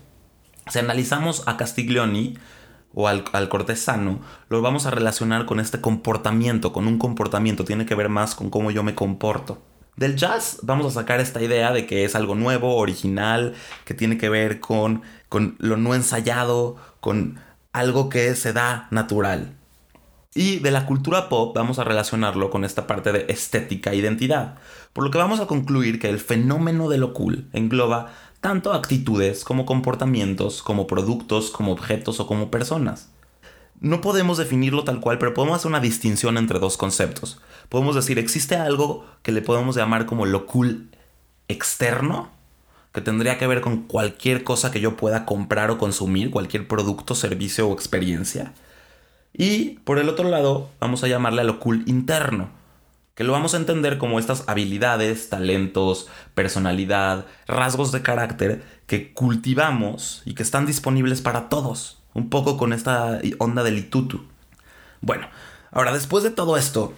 Si 0.69 0.79
analizamos 0.79 1.43
a 1.47 1.59
Castiglioni 1.59 2.39
o 2.95 3.07
al, 3.07 3.49
cortesano, 3.51 4.21
lo 4.49 4.63
vamos 4.63 4.87
a 4.87 4.91
relacionar 4.91 5.45
con 5.45 5.61
este 5.61 5.83
comportamiento, 5.83 6.73
con 6.73 6.87
un 6.87 6.99
comportamiento, 6.99 7.67
tiene 7.67 7.85
que 7.85 7.95
ver 7.95 8.09
más 8.09 8.35
con 8.35 8.49
cómo 8.49 8.71
yo 8.71 8.83
me 8.83 8.95
comporto. 8.95 9.61
Del 9.97 10.17
jazz 10.17 10.61
vamos 10.63 10.87
a 10.87 11.01
sacar 11.01 11.21
esta 11.21 11.43
idea 11.43 11.73
de 11.73 11.85
que 11.85 12.05
es 12.05 12.15
algo 12.15 12.35
nuevo, 12.37 12.77
original, 12.77 13.55
que 13.85 13.93
tiene 13.93 14.17
que 14.17 14.31
ver 14.31 14.61
con, 14.61 15.03
con 15.29 15.57
lo 15.59 15.77
no 15.77 15.95
ensayado, 15.95 16.77
con 17.01 17.39
algo 17.73 18.09
que 18.09 18.35
se 18.35 18.55
da 18.55 18.89
natural. 18.91 19.59
Y 20.35 20.61
de 20.61 20.71
la 20.71 20.87
cultura 20.87 21.29
pop 21.29 21.55
vamos 21.55 21.79
a 21.79 21.85
relacionarlo 21.85 22.49
con 22.49 22.65
esta 22.65 22.87
parte 22.87 23.13
de 23.13 23.27
estética 23.29 23.91
e 23.91 23.97
identidad. 23.97 24.57
Por 24.93 25.05
lo 25.05 25.11
que 25.11 25.19
vamos 25.19 25.41
a 25.41 25.47
concluir 25.47 25.99
que 25.99 26.09
el 26.09 26.21
fenómeno 26.21 26.89
de 26.89 26.99
lo 26.99 27.13
cool 27.13 27.49
engloba 27.53 28.13
tanto 28.41 28.73
actitudes 28.73 29.45
como 29.45 29.67
comportamientos, 29.67 30.63
como 30.63 30.87
productos, 30.87 31.51
como 31.51 31.73
objetos 31.73 32.21
o 32.21 32.27
como 32.27 32.51
personas. 32.51 33.11
No 33.81 34.01
podemos 34.01 34.39
definirlo 34.39 34.85
tal 34.85 35.01
cual, 35.01 35.19
pero 35.19 35.35
podemos 35.35 35.57
hacer 35.57 35.69
una 35.69 35.81
distinción 35.81 36.37
entre 36.37 36.59
dos 36.59 36.77
conceptos. 36.77 37.41
Podemos 37.69 37.95
decir, 37.95 38.19
existe 38.19 38.57
algo 38.57 39.05
que 39.23 39.33
le 39.33 39.43
podemos 39.43 39.77
llamar 39.77 40.07
como 40.07 40.27
lo 40.27 40.47
cool 40.47 40.89
externo, 41.47 42.31
que 42.93 43.01
tendría 43.01 43.39
que 43.39 43.47
ver 43.47 43.61
con 43.61 43.83
cualquier 43.83 44.43
cosa 44.43 44.71
que 44.71 44.81
yo 44.81 44.97
pueda 44.97 45.27
comprar 45.27 45.71
o 45.71 45.79
consumir, 45.79 46.31
cualquier 46.31 46.67
producto, 46.67 47.15
servicio 47.15 47.69
o 47.69 47.75
experiencia. 47.75 48.53
Y 49.33 49.79
por 49.85 49.99
el 49.99 50.09
otro 50.09 50.29
lado, 50.29 50.71
vamos 50.81 51.05
a 51.05 51.09
llamarle 51.09 51.43
a 51.43 51.45
lo 51.45 51.61
cool 51.61 51.85
interno, 51.87 52.51
que 53.19 53.25
lo 53.25 53.33
vamos 53.33 53.53
a 53.55 53.57
entender 53.57 53.99
como 53.99 54.21
estas 54.21 54.45
habilidades, 54.47 55.29
talentos, 55.29 56.07
personalidad, 56.37 57.27
rasgos 57.49 57.91
de 57.91 58.01
carácter 58.01 58.63
que 58.87 59.13
cultivamos 59.13 60.23
y 60.25 60.35
que 60.35 60.45
están 60.45 60.67
disponibles 60.67 61.21
para 61.21 61.49
todos, 61.49 62.01
un 62.15 62.31
poco 62.31 62.57
con 62.57 62.73
esta 62.73 63.21
onda 63.39 63.65
del 63.65 63.77
itutu. 63.77 64.23
Bueno, 65.01 65.27
ahora 65.73 65.93
después 65.93 66.23
de 66.23 66.31
todo 66.31 66.57
esto, 66.57 66.95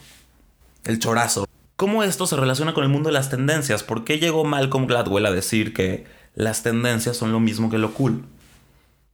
el 0.85 0.98
chorazo, 0.98 1.48
¿cómo 1.76 2.02
esto 2.02 2.26
se 2.26 2.37
relaciona 2.37 2.74
con 2.74 2.85
el 2.85 2.90
mundo 2.90 3.09
de 3.09 3.14
las 3.14 3.30
tendencias? 3.30 3.83
¿Por 3.83 4.04
qué 4.04 4.18
llegó 4.18 4.44
Malcolm 4.44 4.87
Gladwell 4.87 5.24
a 5.24 5.33
decir 5.33 5.72
que 5.72 6.04
las 6.35 6.62
tendencias 6.62 7.16
son 7.16 7.33
lo 7.33 7.40
mismo 7.40 7.70
que 7.70 7.78
lo 7.78 7.94
cool? 7.94 8.26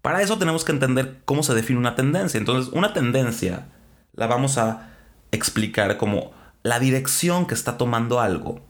Para 0.03 0.23
eso 0.23 0.38
tenemos 0.38 0.64
que 0.64 0.73
entender 0.73 1.21
cómo 1.25 1.45
se 1.45 1.55
define 1.55 1.79
una 1.79 1.95
tendencia. 1.95 2.38
Entonces, 2.38 2.73
una 2.75 2.92
tendencia 2.92 3.69
la 4.12 4.27
vamos 4.27 4.59
a 4.59 4.90
explicar 5.31 5.99
como 5.99 6.35
la 6.66 6.81
dirección 6.81 7.46
que 7.46 7.55
está 7.55 7.79
tomando 7.79 8.18
algo. 8.18 8.61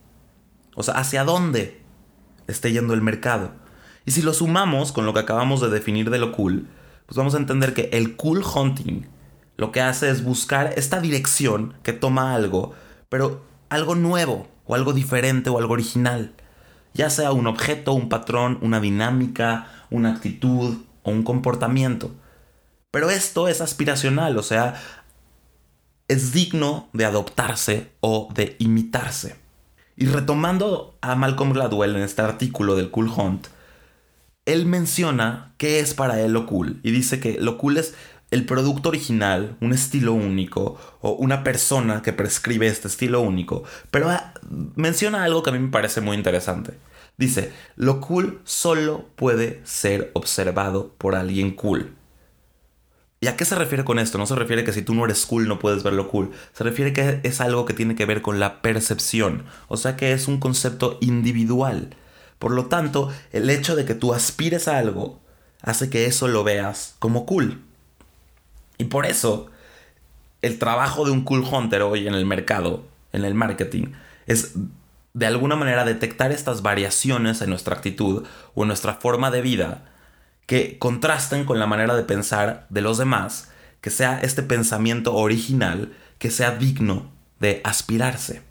O 0.74 0.82
sea, 0.82 0.94
hacia 0.94 1.24
dónde 1.24 1.80
esté 2.46 2.70
yendo 2.70 2.92
el 2.92 3.00
mercado. 3.00 3.52
Y 4.04 4.10
si 4.10 4.20
lo 4.20 4.34
sumamos 4.34 4.92
con 4.92 5.06
lo 5.06 5.14
que 5.14 5.20
acabamos 5.20 5.62
de 5.62 5.70
definir 5.70 6.10
de 6.10 6.18
lo 6.18 6.32
cool, 6.32 6.68
pues 7.06 7.16
vamos 7.16 7.34
a 7.34 7.38
entender 7.38 7.72
que 7.72 7.88
el 7.94 8.14
cool 8.16 8.44
hunting 8.44 9.06
lo 9.56 9.72
que 9.72 9.80
hace 9.80 10.10
es 10.10 10.22
buscar 10.22 10.74
esta 10.76 11.00
dirección 11.00 11.72
que 11.82 11.94
toma 11.94 12.34
algo, 12.34 12.74
pero 13.08 13.46
algo 13.70 13.94
nuevo, 13.94 14.46
o 14.66 14.74
algo 14.74 14.92
diferente, 14.92 15.48
o 15.48 15.58
algo 15.58 15.72
original. 15.72 16.34
Ya 16.92 17.08
sea 17.08 17.32
un 17.32 17.46
objeto, 17.46 17.94
un 17.94 18.10
patrón, 18.10 18.58
una 18.60 18.78
dinámica, 18.78 19.68
una 19.90 20.10
actitud 20.12 20.76
o 21.02 21.10
un 21.10 21.22
comportamiento. 21.22 22.14
Pero 22.90 23.08
esto 23.08 23.48
es 23.48 23.62
aspiracional, 23.62 24.36
o 24.36 24.42
sea, 24.42 24.74
es 26.08 26.32
digno 26.32 26.88
de 26.92 27.04
adoptarse 27.04 27.90
o 28.00 28.28
de 28.34 28.56
imitarse. 28.58 29.36
Y 29.96 30.06
retomando 30.06 30.96
a 31.00 31.14
Malcolm 31.14 31.52
Gladwell 31.52 31.96
en 31.96 32.02
este 32.02 32.22
artículo 32.22 32.76
del 32.76 32.90
Cool 32.90 33.08
Hunt, 33.08 33.46
él 34.44 34.66
menciona 34.66 35.54
qué 35.56 35.80
es 35.80 35.94
para 35.94 36.20
él 36.20 36.32
lo 36.32 36.46
cool 36.46 36.78
y 36.84 36.92
dice 36.92 37.18
que 37.18 37.38
lo 37.40 37.58
cool 37.58 37.78
es 37.78 37.94
el 38.30 38.44
producto 38.44 38.88
original, 38.88 39.56
un 39.60 39.72
estilo 39.72 40.12
único 40.12 40.78
o 41.00 41.12
una 41.12 41.44
persona 41.44 42.02
que 42.02 42.12
prescribe 42.12 42.66
este 42.66 42.88
estilo 42.88 43.20
único. 43.20 43.64
Pero 43.90 44.10
ah, 44.10 44.34
menciona 44.74 45.24
algo 45.24 45.42
que 45.42 45.50
a 45.50 45.52
mí 45.52 45.58
me 45.58 45.70
parece 45.70 46.00
muy 46.00 46.16
interesante. 46.16 46.74
Dice, 47.16 47.52
lo 47.76 48.00
cool 48.00 48.40
solo 48.44 49.06
puede 49.16 49.60
ser 49.64 50.10
observado 50.14 50.92
por 50.98 51.14
alguien 51.14 51.52
cool. 51.52 51.94
¿Y 53.20 53.28
a 53.28 53.36
qué 53.36 53.44
se 53.44 53.54
refiere 53.54 53.84
con 53.84 53.98
esto? 53.98 54.18
No 54.18 54.26
se 54.26 54.34
refiere 54.34 54.62
que 54.62 54.72
si 54.72 54.82
tú 54.82 54.94
no 54.94 55.04
eres 55.04 55.24
cool 55.24 55.48
no 55.48 55.58
puedes 55.58 55.82
verlo 55.82 56.08
cool. 56.08 56.32
Se 56.52 56.64
refiere 56.64 56.92
que 56.92 57.20
es 57.22 57.40
algo 57.40 57.64
que 57.64 57.72
tiene 57.72 57.94
que 57.94 58.04
ver 58.04 58.20
con 58.20 58.38
la 58.38 58.60
percepción. 58.60 59.44
O 59.68 59.76
sea 59.76 59.96
que 59.96 60.12
es 60.12 60.28
un 60.28 60.38
concepto 60.38 60.98
individual. 61.00 61.96
Por 62.38 62.52
lo 62.52 62.66
tanto, 62.66 63.10
el 63.32 63.48
hecho 63.48 63.74
de 63.74 63.86
que 63.86 63.94
tú 63.94 64.12
aspires 64.12 64.68
a 64.68 64.78
algo 64.78 65.20
hace 65.62 65.88
que 65.88 66.04
eso 66.04 66.28
lo 66.28 66.44
veas 66.44 66.96
como 66.98 67.24
cool. 67.24 67.62
Y 68.76 68.84
por 68.84 69.06
eso, 69.06 69.50
el 70.42 70.58
trabajo 70.58 71.06
de 71.06 71.10
un 71.12 71.24
cool 71.24 71.42
hunter 71.50 71.82
hoy 71.82 72.06
en 72.06 72.14
el 72.14 72.26
mercado, 72.26 72.84
en 73.12 73.24
el 73.24 73.34
marketing, 73.34 73.86
es 74.26 74.52
de 75.14 75.26
alguna 75.26 75.56
manera 75.56 75.86
detectar 75.86 76.32
estas 76.32 76.60
variaciones 76.60 77.40
en 77.40 77.48
nuestra 77.48 77.76
actitud 77.76 78.24
o 78.54 78.62
en 78.62 78.68
nuestra 78.68 78.94
forma 78.94 79.30
de 79.30 79.40
vida 79.40 79.84
que 80.46 80.78
contrasten 80.78 81.44
con 81.44 81.58
la 81.58 81.66
manera 81.66 81.96
de 81.96 82.04
pensar 82.04 82.66
de 82.70 82.80
los 82.80 82.98
demás, 82.98 83.50
que 83.80 83.90
sea 83.90 84.20
este 84.20 84.42
pensamiento 84.42 85.14
original, 85.14 85.92
que 86.18 86.30
sea 86.30 86.52
digno 86.52 87.10
de 87.40 87.60
aspirarse. 87.64 88.42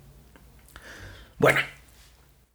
Bueno, 1.37 1.59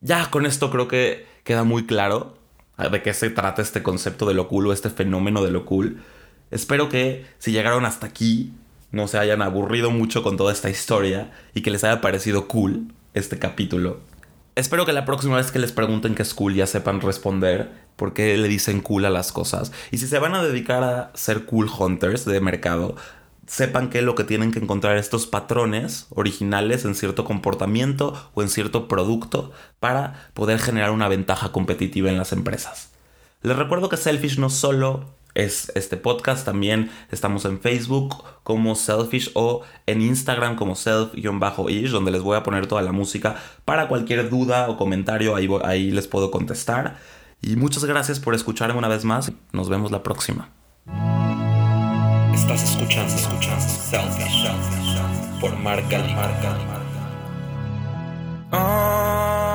ya 0.00 0.30
con 0.30 0.46
esto 0.46 0.70
creo 0.70 0.88
que 0.88 1.26
queda 1.44 1.64
muy 1.64 1.86
claro 1.86 2.38
de 2.78 3.02
qué 3.02 3.12
se 3.12 3.30
trata 3.30 3.60
este 3.60 3.82
concepto 3.82 4.26
de 4.26 4.34
lo 4.34 4.48
cool 4.48 4.68
o 4.68 4.72
este 4.72 4.90
fenómeno 4.90 5.42
de 5.42 5.50
lo 5.50 5.66
cool. 5.66 6.02
Espero 6.50 6.88
que 6.88 7.26
si 7.38 7.52
llegaron 7.52 7.84
hasta 7.84 8.06
aquí 8.06 8.52
no 8.92 9.06
se 9.08 9.18
hayan 9.18 9.42
aburrido 9.42 9.90
mucho 9.90 10.22
con 10.22 10.36
toda 10.36 10.52
esta 10.52 10.70
historia 10.70 11.30
y 11.54 11.62
que 11.62 11.70
les 11.70 11.84
haya 11.84 12.00
parecido 12.00 12.48
cool 12.48 12.92
este 13.14 13.38
capítulo. 13.38 14.00
Espero 14.60 14.84
que 14.84 14.92
la 14.92 15.06
próxima 15.06 15.38
vez 15.38 15.50
que 15.50 15.58
les 15.58 15.72
pregunten 15.72 16.14
qué 16.14 16.20
es 16.20 16.34
cool 16.34 16.54
ya 16.54 16.66
sepan 16.66 17.00
responder 17.00 17.72
por 17.96 18.12
qué 18.12 18.36
le 18.36 18.46
dicen 18.46 18.82
cool 18.82 19.06
a 19.06 19.10
las 19.10 19.32
cosas. 19.32 19.72
Y 19.90 19.96
si 19.96 20.06
se 20.06 20.18
van 20.18 20.34
a 20.34 20.42
dedicar 20.42 20.84
a 20.84 21.10
ser 21.14 21.46
cool 21.46 21.70
hunters 21.78 22.26
de 22.26 22.42
mercado, 22.42 22.94
sepan 23.46 23.88
que 23.88 24.02
lo 24.02 24.14
que 24.14 24.24
tienen 24.24 24.52
que 24.52 24.58
encontrar 24.58 24.98
estos 24.98 25.26
patrones 25.26 26.08
originales 26.10 26.84
en 26.84 26.94
cierto 26.94 27.24
comportamiento 27.24 28.30
o 28.34 28.42
en 28.42 28.50
cierto 28.50 28.86
producto 28.86 29.50
para 29.78 30.28
poder 30.34 30.58
generar 30.58 30.90
una 30.90 31.08
ventaja 31.08 31.52
competitiva 31.52 32.10
en 32.10 32.18
las 32.18 32.32
empresas. 32.32 32.90
Les 33.40 33.56
recuerdo 33.56 33.88
que 33.88 33.96
Selfish 33.96 34.38
no 34.38 34.50
solo 34.50 35.06
es 35.40 35.72
este 35.74 35.96
podcast. 35.96 36.44
También 36.44 36.90
estamos 37.10 37.44
en 37.44 37.60
Facebook 37.60 38.24
como 38.42 38.74
Selfish 38.74 39.30
o 39.34 39.62
en 39.86 40.02
Instagram 40.02 40.56
como 40.56 40.74
self-ish, 40.74 41.90
donde 41.90 42.10
les 42.10 42.22
voy 42.22 42.36
a 42.36 42.42
poner 42.42 42.66
toda 42.66 42.82
la 42.82 42.92
música 42.92 43.36
para 43.64 43.88
cualquier 43.88 44.28
duda 44.28 44.68
o 44.68 44.76
comentario, 44.76 45.34
ahí, 45.34 45.48
ahí 45.64 45.90
les 45.90 46.06
puedo 46.06 46.30
contestar. 46.30 46.98
Y 47.42 47.56
muchas 47.56 47.84
gracias 47.84 48.20
por 48.20 48.34
escucharme 48.34 48.78
una 48.78 48.88
vez 48.88 49.04
más. 49.04 49.32
Nos 49.52 49.68
vemos 49.68 49.90
la 49.90 50.02
próxima. 50.02 50.50
Estás 52.34 52.62
escuchando, 52.62 53.14
escuchando 53.14 53.60
Selfish 53.60 55.40
por 55.40 55.56
marca, 55.58 55.98
marca, 56.14 56.56
ah. 58.52 59.36
marca. 59.38 59.49